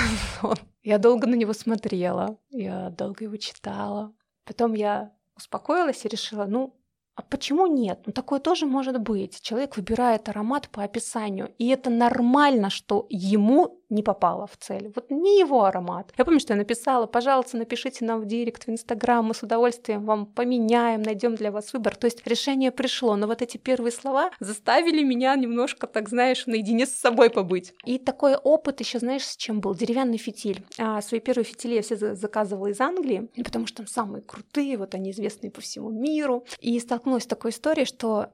[0.42, 0.56] Озон.
[0.82, 4.14] Я долго на него смотрела, я долго его читала.
[4.44, 6.74] Потом я успокоилась и решила, ну,
[7.14, 8.02] а почему нет?
[8.06, 9.40] Ну, такое тоже может быть.
[9.42, 14.90] Человек выбирает аромат по описанию, и это нормально, что ему не попала в цель.
[14.94, 16.12] Вот не его аромат.
[16.16, 20.04] Я помню, что я написала, пожалуйста, напишите нам в директ, в Инстаграм, мы с удовольствием
[20.06, 21.96] вам поменяем, найдем для вас выбор.
[21.96, 26.86] То есть решение пришло, но вот эти первые слова заставили меня немножко, так знаешь, наедине
[26.86, 27.74] с собой побыть.
[27.84, 29.74] И такой опыт еще, знаешь, с чем был?
[29.74, 30.64] Деревянный фитиль.
[30.78, 34.94] А свои первые фитили я все заказывала из Англии, потому что там самые крутые, вот
[34.94, 36.44] они известные по всему миру.
[36.60, 38.28] И столкнулась с такой историей, что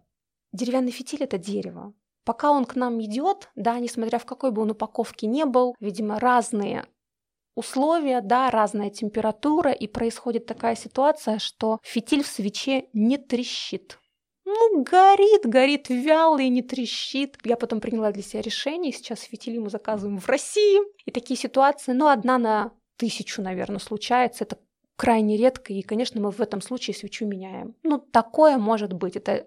[0.53, 1.95] деревянный фитиль— это дерево.
[2.27, 6.19] Пока он к нам идет, да, несмотря в какой бы он упаковке не был, видимо,
[6.19, 6.85] разные
[7.55, 14.01] условия, да, разная температура, и происходит такая ситуация, что фитиль в свече не трещит.
[14.45, 17.39] Ну, горит, горит вяло и не трещит.
[17.45, 20.81] Я потом приняла для себя решение, сейчас фитили мы заказываем в России.
[21.05, 24.43] И такие ситуации, ну, одна на тысячу, наверное, случается.
[24.43, 24.59] Это
[24.97, 27.77] крайне редко, и, конечно, мы в этом случае свечу меняем.
[27.85, 29.15] Ну, такое может быть.
[29.15, 29.47] Это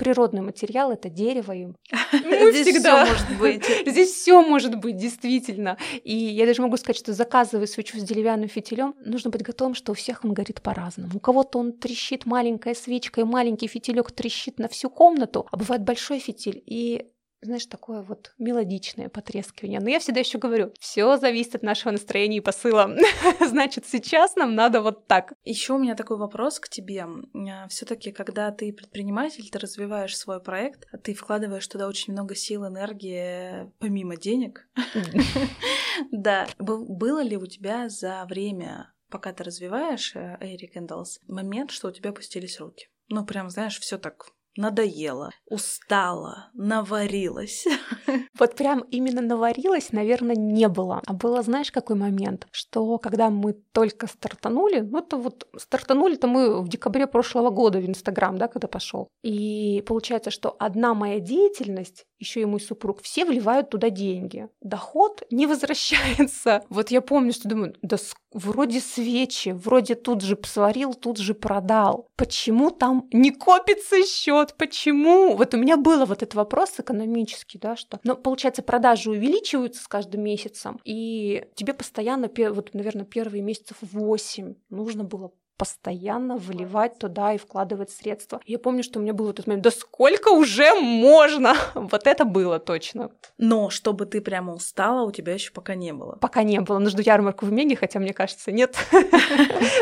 [0.00, 1.52] природный материал это дерево.
[1.52, 1.74] И мы
[2.52, 3.04] Здесь всегда...
[3.04, 3.64] все может быть.
[3.86, 5.76] Здесь все может быть, действительно.
[6.04, 9.92] И я даже могу сказать, что заказывая свечу с деревянным фитилем, нужно быть готовым, что
[9.92, 11.10] у всех он горит по-разному.
[11.14, 15.82] У кого-то он трещит маленькая свечка, и маленький фитилек трещит на всю комнату, а бывает
[15.82, 17.06] большой фитиль, и
[17.42, 19.80] знаешь, такое вот мелодичное потрескивание.
[19.80, 22.94] Но я всегда еще говорю, все зависит от нашего настроения и посыла.
[23.40, 25.32] Значит, сейчас нам надо вот так.
[25.44, 27.06] Еще у меня такой вопрос к тебе.
[27.50, 32.34] А, Все-таки, когда ты предприниматель, ты развиваешь свой проект, а ты вкладываешь туда очень много
[32.34, 34.68] сил, энергии, помимо денег.
[36.10, 36.46] Да.
[36.58, 42.10] Было ли у тебя за время пока ты развиваешь Эри Candles, момент, что у тебя
[42.10, 42.88] опустились руки?
[43.08, 44.26] Ну, прям, знаешь, все так
[44.60, 47.66] надоело, устала, наварилась.
[48.38, 51.02] Вот прям именно наварилась, наверное, не было.
[51.06, 52.46] А было, знаешь, какой момент?
[52.52, 57.86] Что когда мы только стартанули, ну это вот стартанули-то мы в декабре прошлого года в
[57.86, 59.08] Инстаграм, да, когда пошел.
[59.22, 64.48] И получается, что одна моя деятельность, еще и мой супруг, все вливают туда деньги.
[64.60, 66.62] Доход не возвращается.
[66.70, 67.96] Вот я помню, что думаю, да
[68.32, 72.08] вроде свечи, вроде тут же сварил, тут же продал.
[72.16, 74.54] Почему там не копится счет?
[74.56, 75.34] Почему?
[75.36, 79.82] Вот у меня был вот этот вопрос экономический, да, что, но ну, получается, продажи увеличиваются
[79.82, 86.98] с каждым месяцем, и тебе постоянно, вот, наверное, первые месяцев 8 нужно было постоянно вливать
[86.98, 88.40] туда и вкладывать средства.
[88.46, 91.54] Я помню, что у меня был этот момент, да сколько уже можно?
[91.74, 93.10] вот это было точно.
[93.36, 96.16] Но чтобы ты прямо устала, у тебя еще пока не было.
[96.16, 96.78] Пока не было.
[96.78, 98.74] Нужно ярмарку в Меге, хотя мне кажется, нет.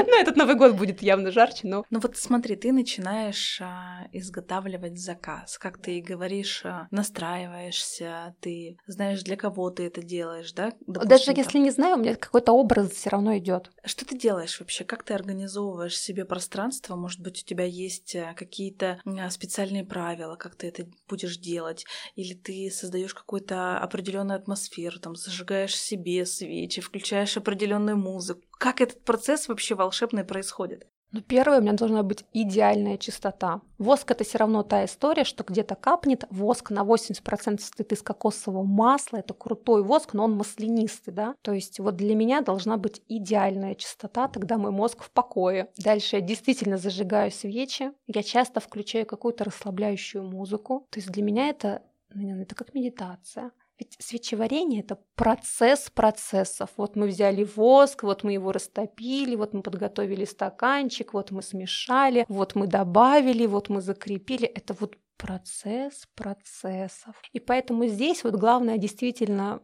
[0.06, 1.84] Ну, этот Новый год будет явно жарче, но...
[1.90, 8.78] Ну вот смотри, ты начинаешь а, изготавливать заказ, как ты и говоришь, а, настраиваешься, ты
[8.86, 10.72] знаешь, для кого ты это делаешь, да?
[10.86, 13.70] Даже если не знаю, у меня какой-то образ все равно идет.
[13.84, 14.84] Что ты делаешь вообще?
[14.84, 19.84] Как ты организовываешь организовываешь себе пространство, может быть, у тебя есть э, какие-то э, специальные
[19.84, 21.84] правила, как ты это будешь делать,
[22.16, 28.42] или ты создаешь какую-то определенную атмосферу, там зажигаешь себе свечи, включаешь определенную музыку.
[28.58, 30.86] Как этот процесс вообще волшебный происходит?
[31.10, 33.62] Ну, первое, у меня должна быть идеальная чистота.
[33.78, 36.24] Воск это все равно та история, что где-то капнет.
[36.30, 39.18] Воск на 80% состоит из кокосового масла.
[39.18, 41.34] Это крутой воск, но он маслянистый, да.
[41.40, 45.70] То есть вот для меня должна быть идеальная чистота, тогда мой мозг в покое.
[45.78, 47.92] Дальше я действительно зажигаю свечи.
[48.06, 50.86] Я часто включаю какую-то расслабляющую музыку.
[50.90, 53.52] То есть для меня это, ну, это как медитация.
[53.78, 56.70] Ведь свечеварение— это процесс процессов.
[56.76, 62.24] Вот мы взяли воск, вот мы его растопили, вот мы подготовили стаканчик, вот мы смешали,
[62.28, 64.46] вот мы добавили, вот мы закрепили.
[64.46, 67.20] Это вот процесс процессов.
[67.32, 69.62] И поэтому здесь вот главное действительно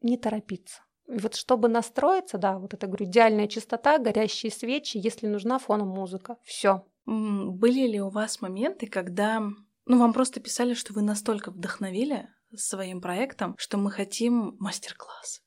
[0.00, 0.82] не торопиться.
[1.08, 5.88] И вот чтобы настроиться, да, вот это, говорю, идеальная чистота, горящие свечи, если нужна фоном
[5.88, 6.36] музыка.
[6.42, 6.84] Все.
[7.04, 9.40] Были ли у вас моменты, когда
[9.86, 15.40] ну, вам просто писали, что вы настолько вдохновили своим проектом, что мы хотим мастер-класс.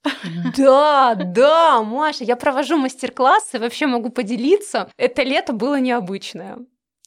[0.57, 4.91] Да, да, Маша, я провожу мастер-классы, вообще могу поделиться.
[4.97, 6.57] Это лето было необычное.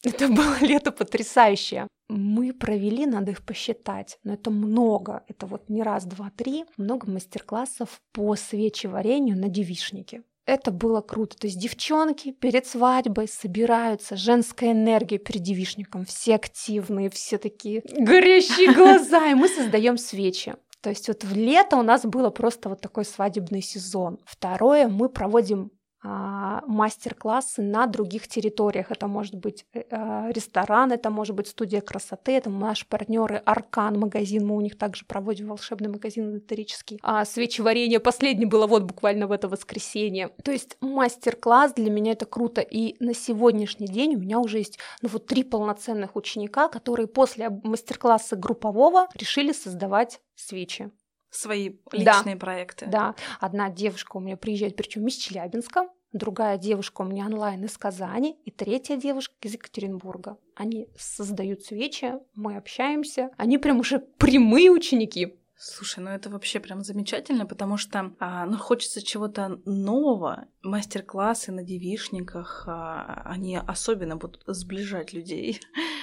[0.02, 1.86] Это было лето потрясающее.
[2.08, 5.22] Мы провели, надо их посчитать, но это много.
[5.28, 6.64] Это вот не раз, два, три.
[6.76, 10.22] Много мастер-классов по свечеварению на девишнике.
[10.44, 11.36] Это было круто.
[11.38, 18.72] То есть девчонки перед свадьбой собираются, женская энергия перед девишником, все активные, все такие горящие
[18.74, 20.54] глаза, и мы создаем свечи.
[20.80, 24.18] То есть вот в лето у нас было просто вот такой свадебный сезон.
[24.24, 25.70] Второе, мы проводим
[26.02, 28.90] мастер-классы на других территориях.
[28.90, 33.98] Это может быть э, а, ресторан, это может быть студия красоты, это наши партнеры Аркан
[33.98, 36.98] магазин, мы у них также проводим волшебный магазин эзотерический.
[37.02, 40.30] А свечеварение последнее было вот буквально в это воскресенье.
[40.42, 42.60] То есть мастер-класс для меня это круто.
[42.60, 47.48] И на сегодняшний день у меня уже есть ну вот три полноценных ученика, которые после
[47.50, 50.90] мастер-класса группового решили создавать свечи
[51.32, 52.86] свои личные да, проекты.
[52.86, 57.76] Да, одна девушка у меня приезжает, причем из Челябинска, другая девушка у меня онлайн из
[57.76, 60.38] Казани, и третья девушка из Екатеринбурга.
[60.54, 65.38] Они создают свечи, мы общаемся, они прям уже прямые ученики.
[65.64, 70.48] Слушай, ну это вообще прям замечательно, потому что а, ну, хочется чего-то нового.
[70.62, 75.60] Мастер-классы на девишниках, а, они особенно будут сближать людей.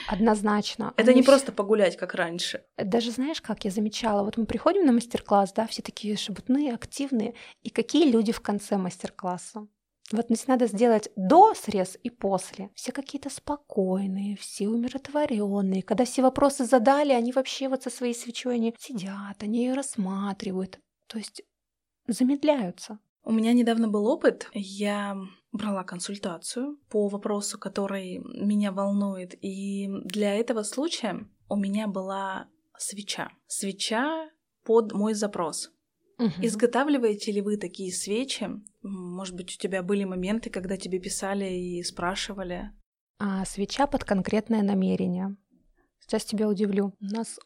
[0.08, 0.94] Однозначно.
[0.96, 2.64] Это они не просто погулять, как раньше.
[2.78, 7.34] Даже знаешь, как я замечала, вот мы приходим на мастер-класс, да, все такие шебутные, активные,
[7.62, 9.68] и какие люди в конце мастер-класса?
[10.12, 12.72] Вот здесь надо сделать до срез и после.
[12.74, 15.84] Все какие-то спокойные, все умиротворенные.
[15.84, 20.80] Когда все вопросы задали, они вообще вот со своей свечой они сидят, они ее рассматривают.
[21.08, 21.44] То есть
[22.08, 23.00] замедляются.
[23.24, 24.50] У меня недавно был опыт.
[24.54, 25.16] Я
[25.52, 29.36] брала консультацию по вопросу, который меня волнует.
[29.42, 33.30] И для этого случая у меня была свеча.
[33.46, 34.30] Свеча
[34.64, 35.72] под мой запрос.
[36.20, 36.34] Угу.
[36.42, 38.50] Изготавливаете ли вы такие свечи?
[38.82, 42.72] Может быть, у тебя были моменты, когда тебе писали и спрашивали?
[43.20, 45.38] А, свеча под конкретное намерение.
[46.00, 46.94] Сейчас тебя удивлю.
[47.00, 47.40] У нас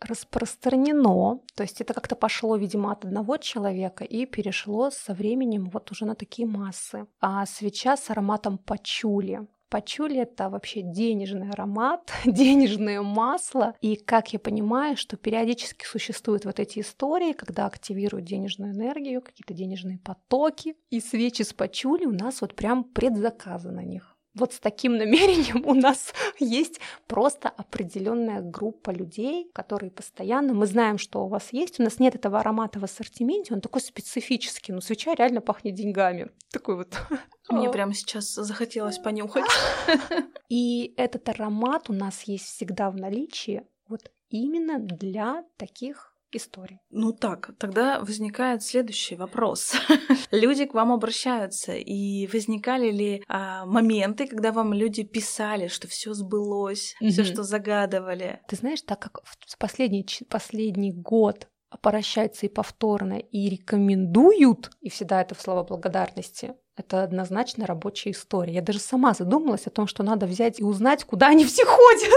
[0.00, 5.90] распространено, то есть это как-то пошло, видимо, от одного человека и перешло со временем вот
[5.90, 7.06] уже на такие массы.
[7.20, 9.46] А свеча с ароматом пачули.
[9.70, 13.74] Пачули— это вообще денежный аромат, денежное масло.
[13.80, 19.54] И как я понимаю, что периодически существуют вот эти истории, когда активируют денежную энергию, какие-то
[19.54, 20.74] денежные потоки.
[20.90, 25.64] И свечи с пачули у нас вот прям предзаказы на них вот с таким намерением
[25.66, 31.80] у нас есть просто определенная группа людей, которые постоянно, мы знаем, что у вас есть,
[31.80, 36.30] у нас нет этого аромата в ассортименте, он такой специфический, ну свеча реально пахнет деньгами.
[36.50, 36.96] Такой вот.
[37.48, 39.44] Мне прямо сейчас захотелось понюхать.
[40.48, 46.78] И этот аромат у нас есть всегда в наличии, вот именно для таких историй.
[46.90, 49.74] Ну так, тогда возникает следующий вопрос.
[50.30, 56.14] люди к вам обращаются, и возникали ли а, моменты, когда вам люди писали, что все
[56.14, 57.10] сбылось, mm-hmm.
[57.10, 58.40] все, что загадывали?
[58.48, 65.22] Ты знаешь, так как в последний, последний год обращаются и повторно, и рекомендуют, и всегда
[65.22, 68.54] это в слово благодарности, это однозначно рабочая история.
[68.54, 72.10] Я даже сама задумалась о том, что надо взять и узнать, куда они все ходят.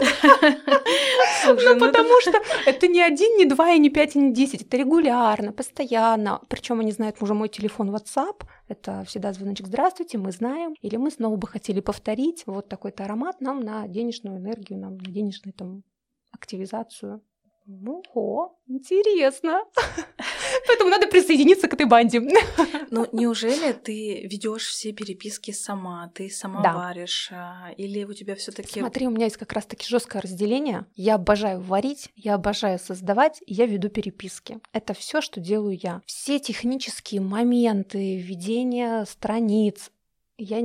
[1.45, 4.61] Ну, ну потому что это не один, не два, и не пять, и не десять.
[4.61, 6.39] Это регулярно, постоянно.
[6.47, 8.43] Причем они знают уже мой телефон WhatsApp.
[8.69, 10.75] Это всегда звоночек «Здравствуйте, мы знаем».
[10.81, 15.11] Или мы снова бы хотели повторить вот такой-то аромат нам на денежную энергию, нам на
[15.11, 15.83] денежную там
[16.31, 17.21] активизацию.
[17.65, 19.63] Ну, о, интересно.
[20.67, 22.21] Поэтому надо присоединиться к этой банде.
[22.89, 26.73] Ну, неужели ты ведешь все переписки сама, ты сама да.
[26.73, 30.85] варишь, а, или у тебя все таки Смотри, у меня есть как раз-таки жесткое разделение.
[30.95, 34.59] Я обожаю варить, я обожаю создавать, я веду переписки.
[34.73, 36.01] Это все, что делаю я.
[36.05, 39.91] Все технические моменты, ведения страниц,
[40.37, 40.59] я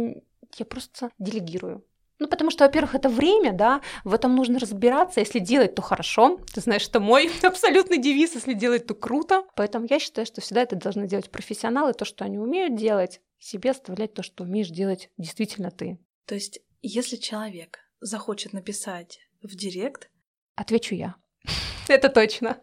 [0.57, 1.85] я просто делегирую.
[2.19, 5.21] Ну, потому что, во-первых, это время, да, в этом нужно разбираться.
[5.21, 6.41] Если делать, то хорошо.
[6.53, 9.45] Ты знаешь, что мой абсолютный девиз, если делать, то круто.
[9.55, 13.71] Поэтому я считаю, что всегда это должны делать профессионалы, то, что они умеют делать, себе
[13.71, 15.99] оставлять то, что умеешь делать действительно ты.
[16.27, 20.11] То есть, если человек захочет написать в директ...
[20.57, 21.15] Отвечу я.
[21.89, 22.61] Это точно.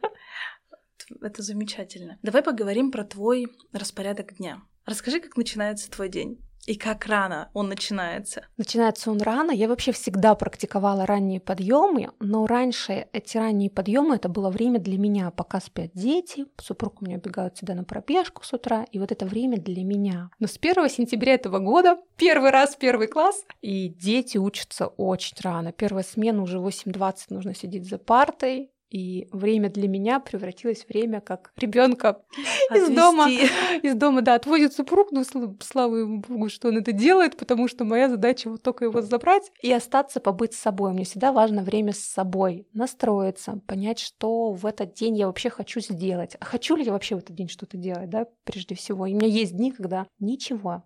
[1.22, 2.20] Это замечательно.
[2.24, 4.62] Давай поговорим про твой распорядок дня.
[4.86, 6.45] Расскажи, как начинается твой день.
[6.66, 8.46] И как рано он начинается?
[8.58, 9.52] Начинается он рано.
[9.52, 14.98] Я вообще всегда практиковала ранние подъемы, но раньше эти ранние подъемы это было время для
[14.98, 19.12] меня, пока спят дети, супруг у меня убегают сюда на пробежку с утра, и вот
[19.12, 20.32] это время для меня.
[20.40, 25.72] Но с 1 сентября этого года, первый раз первый класс, и дети учатся очень рано.
[25.72, 31.22] Первая смена уже 8.20 нужно сидеть за партой, и время для меня превратилось в время,
[31.22, 32.24] как ребенка
[32.76, 33.30] из дома,
[33.84, 35.24] из дома, да, отвозит супруг, ну,
[35.62, 39.52] слава ему богу, что он это делает, потому что моя задача вот только его забрать
[39.62, 40.94] и остаться, побыть с собой.
[40.94, 45.80] Мне всегда важно время с собой, настроиться, понять, что в этот день я вообще хочу
[45.80, 46.36] сделать.
[46.40, 49.06] А хочу ли я вообще в этот день что-то делать, да, прежде всего.
[49.06, 50.84] И у меня есть дни, когда ничего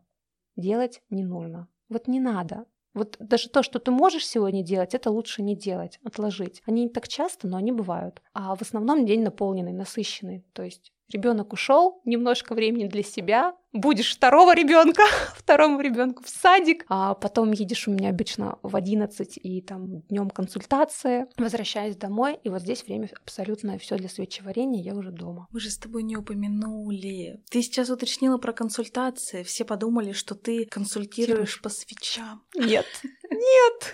[0.56, 1.68] делать не нужно.
[1.90, 2.66] Вот не надо.
[2.94, 6.62] Вот даже то, что ты можешь сегодня делать, это лучше не делать, отложить.
[6.66, 8.22] Они не так часто, но они бывают.
[8.34, 10.44] А в основном день наполненный, насыщенный.
[10.54, 15.04] То есть ребенок ушел, немножко времени для себя, будешь второго ребенка,
[15.36, 20.30] второму ребенку в садик, а потом едешь у меня обычно в 11 и там днем
[20.30, 25.48] консультация, возвращаюсь домой, и вот здесь время абсолютно все для свечеварения, я уже дома.
[25.52, 27.42] Мы же с тобой не упомянули.
[27.50, 31.62] Ты сейчас уточнила про консультации, все подумали, что ты консультируешь Тируешь.
[31.62, 32.44] по свечам.
[32.56, 32.86] Нет.
[33.30, 33.94] Нет.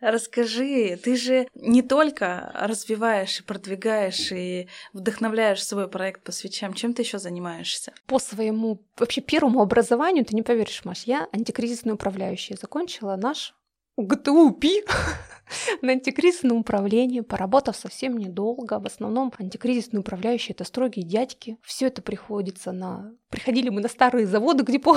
[0.00, 6.94] Расскажи, ты же не только развиваешь и продвигаешь и вдохновляешь свой проект по свечам, чем
[6.94, 7.92] ты еще занимаешься?
[8.06, 12.56] По своему вообще первому образованию, ты не поверишь, Маш, я антикризисный управляющий.
[12.60, 13.54] Закончила наш
[13.96, 14.84] ГТУ ПИ
[15.82, 18.78] на антикризисном управлении, поработав совсем недолго.
[18.78, 21.58] В основном антикризисные управляющие— это строгие дядьки.
[21.62, 23.12] Все это приходится на...
[23.30, 24.96] Приходили мы на старые заводы, где по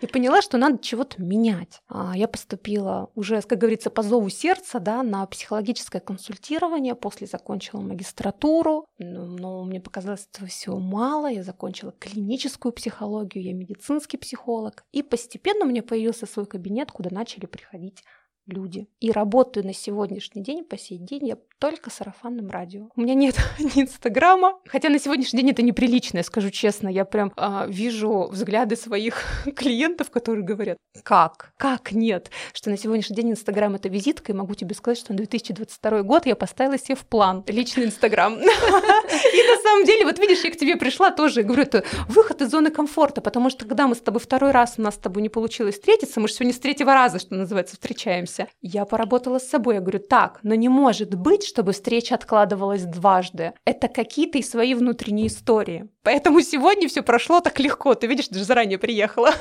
[0.00, 1.82] и поняла, что надо чего-то менять.
[1.88, 7.80] А, я поступила уже, как говорится, по зову сердца да, на психологическое консультирование, после закончила
[7.80, 15.02] магистратуру, но мне показалось этого всего мало, я закончила клиническую психологию, я медицинский психолог, и
[15.02, 18.02] постепенно у меня появился свой кабинет, куда начали приходить
[18.48, 18.88] люди.
[19.00, 22.88] И работаю на сегодняшний день, по сей день, я только сарафанным радио.
[22.96, 26.88] У меня нет ни Инстаграма, хотя на сегодняшний день это неприлично, я скажу честно.
[26.88, 29.24] Я прям а, вижу взгляды своих
[29.56, 31.52] клиентов, которые говорят, как?
[31.56, 32.30] Как нет?
[32.52, 36.26] Что на сегодняшний день Инстаграм— это визитка, и могу тебе сказать, что на 2022 год
[36.26, 38.34] я поставила себе в план личный Инстаграм.
[38.38, 42.50] И на самом деле, вот видишь, я к тебе пришла тоже, говорю, это выход из
[42.50, 45.28] зоны комфорта, потому что когда мы с тобой второй раз, у нас с тобой не
[45.28, 49.76] получилось встретиться, мы же сегодня с третьего раза, что называется, встречаемся, я поработала с собой,
[49.76, 53.54] я говорю, так, но не может быть, чтобы встреча откладывалась дважды.
[53.64, 55.88] Это какие-то свои внутренние истории.
[56.08, 57.94] Поэтому сегодня все прошло так легко.
[57.94, 59.34] Ты видишь, даже заранее приехала.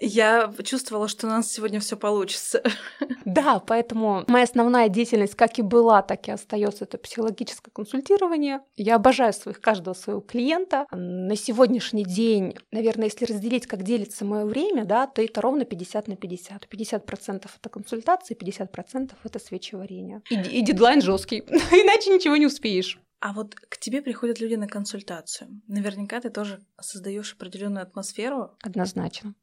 [0.00, 2.62] Я чувствовала, что у нас сегодня все получится.
[3.26, 8.60] Да, поэтому моя основная деятельность, как и была, так и остается, это психологическое консультирование.
[8.76, 10.86] Я обожаю своих каждого своего клиента.
[10.92, 16.08] На сегодняшний день, наверное, если разделить, как делится мое время, да, то это ровно 50
[16.08, 16.68] на 50.
[16.70, 20.22] 50% это консультации, 50% это свечеварение.
[20.30, 22.98] И, и дедлайн жесткий, иначе ничего не успеешь.
[23.24, 25.62] А вот к тебе приходят люди на консультацию.
[25.66, 28.50] Наверняка ты тоже создаешь определенную атмосферу.
[28.62, 29.34] Однозначно.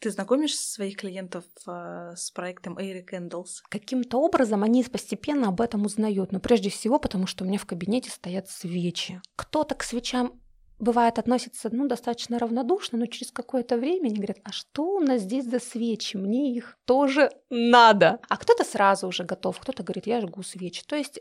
[0.00, 3.60] Ты знакомишь своих клиентов э, с проектом Airy Candles?
[3.68, 7.66] Каким-то образом они постепенно об этом узнают, но прежде всего потому, что у меня в
[7.66, 9.22] кабинете стоят свечи.
[9.36, 10.40] Кто-то к свечам
[10.80, 15.22] бывает относится ну, достаточно равнодушно, но через какое-то время они говорят, а что у нас
[15.22, 16.16] здесь за свечи?
[16.16, 18.18] Мне их тоже надо.
[18.28, 20.82] А кто-то сразу уже готов, кто-то говорит, я жгу свечи.
[20.86, 21.20] То есть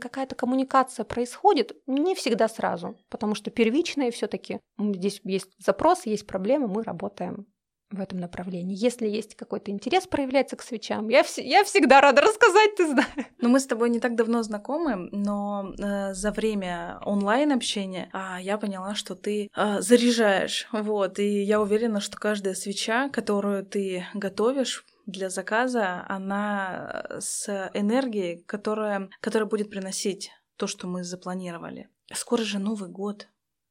[0.00, 6.68] какая-то коммуникация происходит не всегда сразу, потому что первичные все-таки здесь есть запросы, есть проблемы,
[6.68, 7.46] мы работаем
[7.90, 8.76] в этом направлении.
[8.78, 13.26] Если есть какой-то интерес проявляется к свечам, я, вс- я всегда рада рассказать, ты знаешь.
[13.38, 18.58] Ну, мы с тобой не так давно знакомы, но э, за время онлайн-общения э, я
[18.58, 24.84] поняла, что ты э, заряжаешь, вот, и я уверена, что каждая свеча, которую ты готовишь,
[25.06, 31.88] для заказа, она с энергией, которая, которая будет приносить то, что мы запланировали.
[32.12, 33.28] Скоро же Новый год.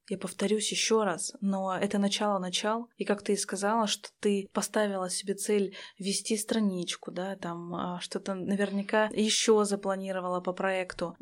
[0.10, 2.89] Я повторюсь еще раз, но это начало-начал.
[2.97, 7.99] И как ты и сказала, что ты поставила себе цель вести страничку, да, там а,
[8.01, 11.16] что-то наверняка еще запланировала по проекту.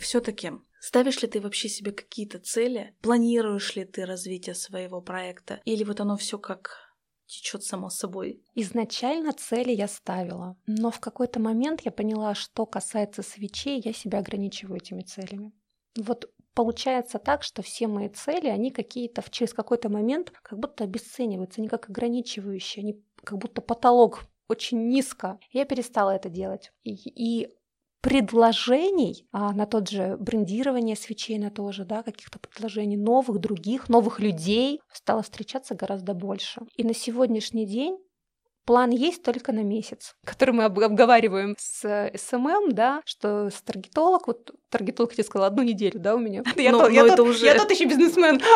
[0.00, 2.94] Все-таки Ставишь ли ты вообще себе какие-то цели?
[3.00, 5.60] Планируешь ли ты развитие своего проекта?
[5.64, 6.94] Или вот оно все как
[7.26, 8.40] течет само собой?
[8.54, 14.18] Изначально цели я ставила, но в какой-то момент я поняла, что касается свечей, я себя
[14.20, 15.52] ограничиваю этими целями.
[15.96, 21.60] Вот получается так, что все мои цели, они какие-то через какой-то момент как будто обесцениваются,
[21.60, 25.38] они как ограничивающие, они как будто потолок очень низко.
[25.52, 26.72] Я перестала это делать.
[26.82, 27.48] И, и
[28.00, 33.90] предложений а, на тот же брендирование свечей, на то же, да, каких-то предложений новых, других,
[33.90, 36.62] новых людей стало встречаться гораздо больше.
[36.76, 37.98] И на сегодняшний день
[38.66, 44.50] план есть только на месяц, который мы обговариваем с SMM, да, что с таргетолог, вот
[44.68, 46.42] таргетолог, я сказала, одну неделю, да, у меня.
[46.56, 47.46] Я, но, тот, но я, тот, уже...
[47.46, 48.40] я тот еще бизнесмен.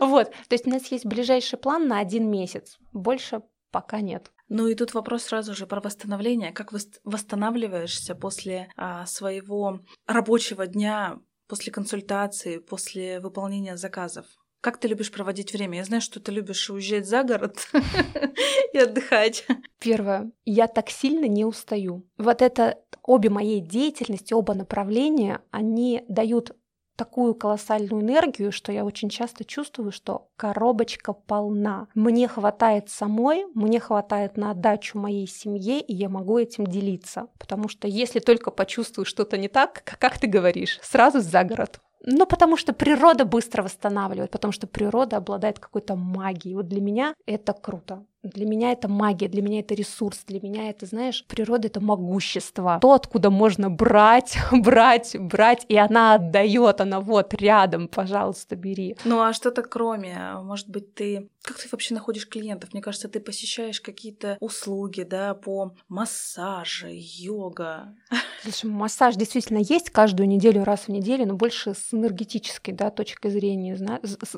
[0.00, 4.32] Вот, то есть у нас есть ближайший план на один месяц, больше пока нет.
[4.48, 6.52] Ну и тут вопрос сразу же про восстановление.
[6.52, 6.72] Как
[7.04, 14.26] восстанавливаешься после а, своего рабочего дня, после консультации, после выполнения заказов?
[14.64, 15.76] Как ты любишь проводить время?
[15.76, 17.68] Я знаю, что ты любишь уезжать за город
[18.72, 19.46] и отдыхать.
[19.78, 20.32] Первое.
[20.46, 22.06] Я так сильно не устаю.
[22.16, 26.56] Вот это обе моей деятельности, оба направления, они дают
[26.96, 31.88] такую колоссальную энергию, что я очень часто чувствую, что коробочка полна.
[31.94, 37.26] Мне хватает самой, мне хватает на отдачу моей семье, и я могу этим делиться.
[37.38, 41.80] Потому что если только почувствую что-то не так, как ты говоришь, сразу за город.
[42.06, 46.54] Ну, потому что природа быстро восстанавливает, потому что природа обладает какой-то магией.
[46.54, 48.04] Вот для меня это круто.
[48.24, 52.78] Для меня это магия, для меня это ресурс, для меня это, знаешь, природа это могущество.
[52.80, 58.96] То, откуда можно брать, брать, брать, и она отдает, она вот рядом, пожалуйста, бери.
[59.04, 62.72] Ну а что-то кроме, может быть, ты как ты вообще находишь клиентов?
[62.72, 67.94] Мне кажется, ты посещаешь какие-то услуги, да, по массаже, йога.
[68.42, 73.30] Слушай, массаж действительно есть каждую неделю, раз в неделю, но больше с энергетической, да, точкой
[73.30, 73.78] зрения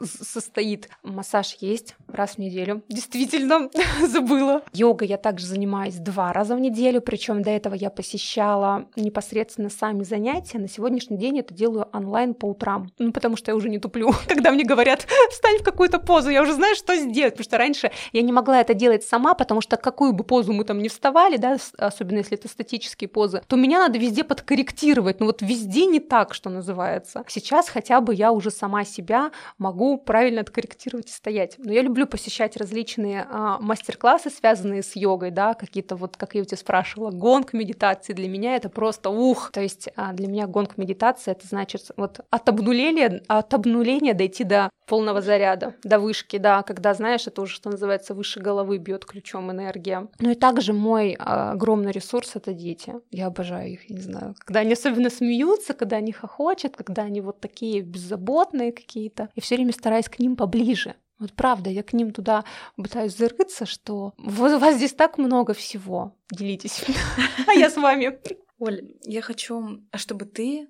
[0.04, 0.88] состоит.
[1.04, 2.82] Массаж есть раз в неделю.
[2.88, 3.70] Действительно,
[4.06, 4.62] забыла.
[4.72, 10.02] Йога я также занимаюсь два раза в неделю, причем до этого я посещала непосредственно сами
[10.02, 10.58] занятия.
[10.58, 12.90] На сегодняшний день это делаю онлайн по утрам.
[12.98, 14.12] Ну, потому что я уже не туплю.
[14.28, 17.90] Когда мне говорят, встань в какую-то позу, я уже знаю, что сделать, потому что раньше
[18.12, 21.36] я не могла это делать сама, потому что какую бы позу мы там не вставали,
[21.36, 26.00] да, особенно если это статические позы, то меня надо везде подкорректировать, ну вот везде не
[26.00, 27.24] так, что называется.
[27.28, 31.54] Сейчас хотя бы я уже сама себя могу правильно откорректировать и стоять.
[31.58, 36.42] Но я люблю посещать различные а, мастер-классы, связанные с йогой, да, какие-то вот, как я
[36.42, 39.50] у тебя спрашивала, гонка медитации для меня это просто ух.
[39.52, 44.44] То есть а, для меня гонка медитации это значит вот от обнуления, от обнуления дойти
[44.44, 49.04] до полного заряда, до вышки, да, когда, знаешь, это уже, что называется, выше головы бьет
[49.04, 50.08] ключом энергия.
[50.20, 52.94] Ну и также мой а, огромный ресурс— это дети.
[53.10, 54.34] Я обожаю их, не знаю.
[54.38, 59.28] Когда они особенно смеются, когда они хохочут, когда они вот такие беззаботные какие-то.
[59.34, 60.94] И все время стараюсь к ним поближе.
[61.18, 62.44] Вот правда, я к ним туда
[62.76, 66.14] пытаюсь зарыться, что у вас здесь так много всего.
[66.30, 66.84] Делитесь.
[67.46, 68.18] А я с вами.
[68.58, 70.68] Оль, я хочу, чтобы ты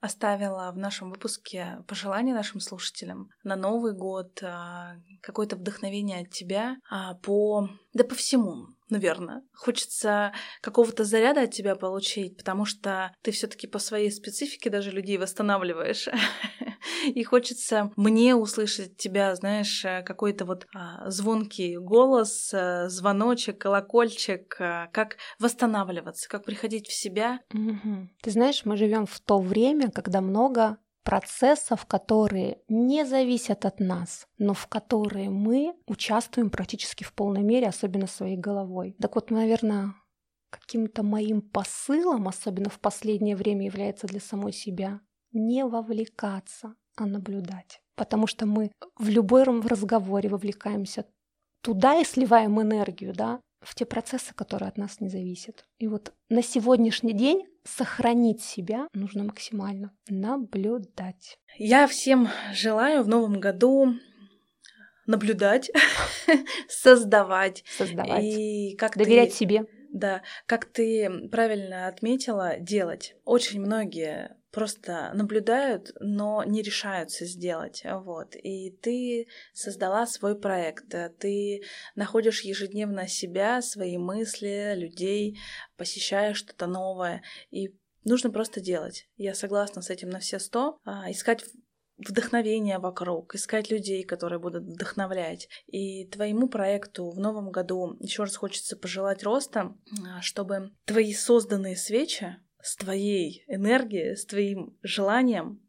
[0.00, 6.76] оставила в нашем выпуске пожелание нашим слушателям на Новый год, а, какое-то вдохновение от тебя
[6.88, 7.68] а, по...
[7.94, 9.42] да по всему, наверное.
[9.54, 14.90] Хочется какого-то заряда от тебя получить, потому что ты все таки по своей специфике даже
[14.90, 16.08] людей восстанавливаешь.
[17.14, 24.86] И хочется мне услышать тебя, знаешь, какой-то вот а, звонкий голос, а, звоночек, колокольчик, а,
[24.88, 27.40] как восстанавливаться, как приходить в себя.
[28.22, 30.78] Ты знаешь, мы живем в то время, когда много
[31.08, 37.66] процессов, которые не зависят от нас, но в которые мы участвуем практически в полной мере,
[37.66, 38.94] особенно своей головой.
[39.00, 39.94] Так вот, наверное,
[40.50, 45.00] каким-то моим посылом, особенно в последнее время, является для самой себя
[45.32, 47.80] не вовлекаться, а наблюдать.
[47.96, 51.06] Потому что мы в любом разговоре вовлекаемся
[51.62, 55.64] туда и сливаем энергию, да, в те процессы, которые от нас не зависят.
[55.78, 61.38] И вот на сегодняшний день сохранить себя нужно максимально наблюдать.
[61.56, 63.94] Я всем желаю в новом году
[65.06, 65.70] наблюдать,
[66.68, 67.64] создавать.
[67.76, 68.22] Создавать.
[68.22, 69.66] И как Доверять ты, себе.
[69.90, 73.16] Да, как ты правильно отметила, делать.
[73.24, 77.82] Очень многие просто наблюдают, но не решаются сделать.
[77.84, 78.34] Вот.
[78.34, 81.62] И ты создала свой проект, ты
[81.94, 85.38] находишь ежедневно себя, свои мысли, людей,
[85.76, 87.22] посещаешь что-то новое.
[87.50, 87.74] И
[88.04, 89.08] нужно просто делать.
[89.16, 90.78] Я согласна с этим на все сто.
[90.84, 91.44] А, искать
[91.98, 95.48] вдохновение вокруг, искать людей, которые будут вдохновлять.
[95.66, 99.74] И твоему проекту в новом году еще раз хочется пожелать роста,
[100.06, 105.60] а, чтобы твои созданные свечи с твоей энергией, с твоим желанием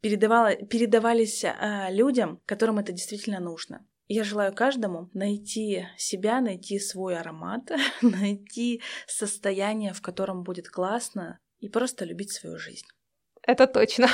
[0.00, 3.86] передавала, передавались а, людям, которым это действительно нужно.
[4.06, 7.70] Я желаю каждому найти себя, найти свой аромат,
[8.02, 12.86] найти состояние, в котором будет классно, и просто любить свою жизнь.
[13.42, 14.08] Это точно.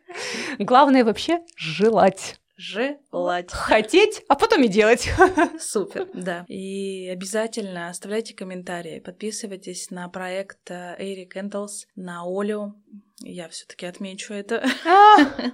[0.58, 2.40] Главное вообще желать.
[2.56, 3.50] Желать.
[3.50, 5.10] Хотеть, а потом и делать.
[5.60, 6.44] Супер, да.
[6.48, 12.74] И обязательно оставляйте комментарии, подписывайтесь на проект Эйри Кэндлс, на Олю,
[13.24, 14.64] я все-таки отмечу это.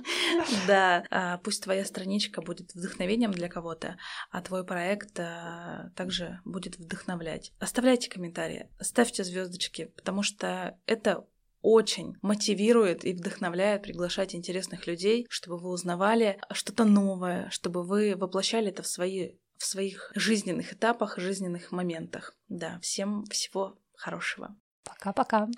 [0.67, 3.97] Да, а, пусть твоя страничка будет вдохновением для кого-то,
[4.31, 7.53] а твой проект а, также будет вдохновлять.
[7.59, 11.27] Оставляйте комментарии, ставьте звездочки, потому что это
[11.63, 18.69] очень мотивирует и вдохновляет приглашать интересных людей, чтобы вы узнавали что-то новое, чтобы вы воплощали
[18.69, 22.33] это в свои в своих жизненных этапах, жизненных моментах.
[22.49, 24.57] Да, всем всего хорошего.
[24.85, 25.49] Пока-пока.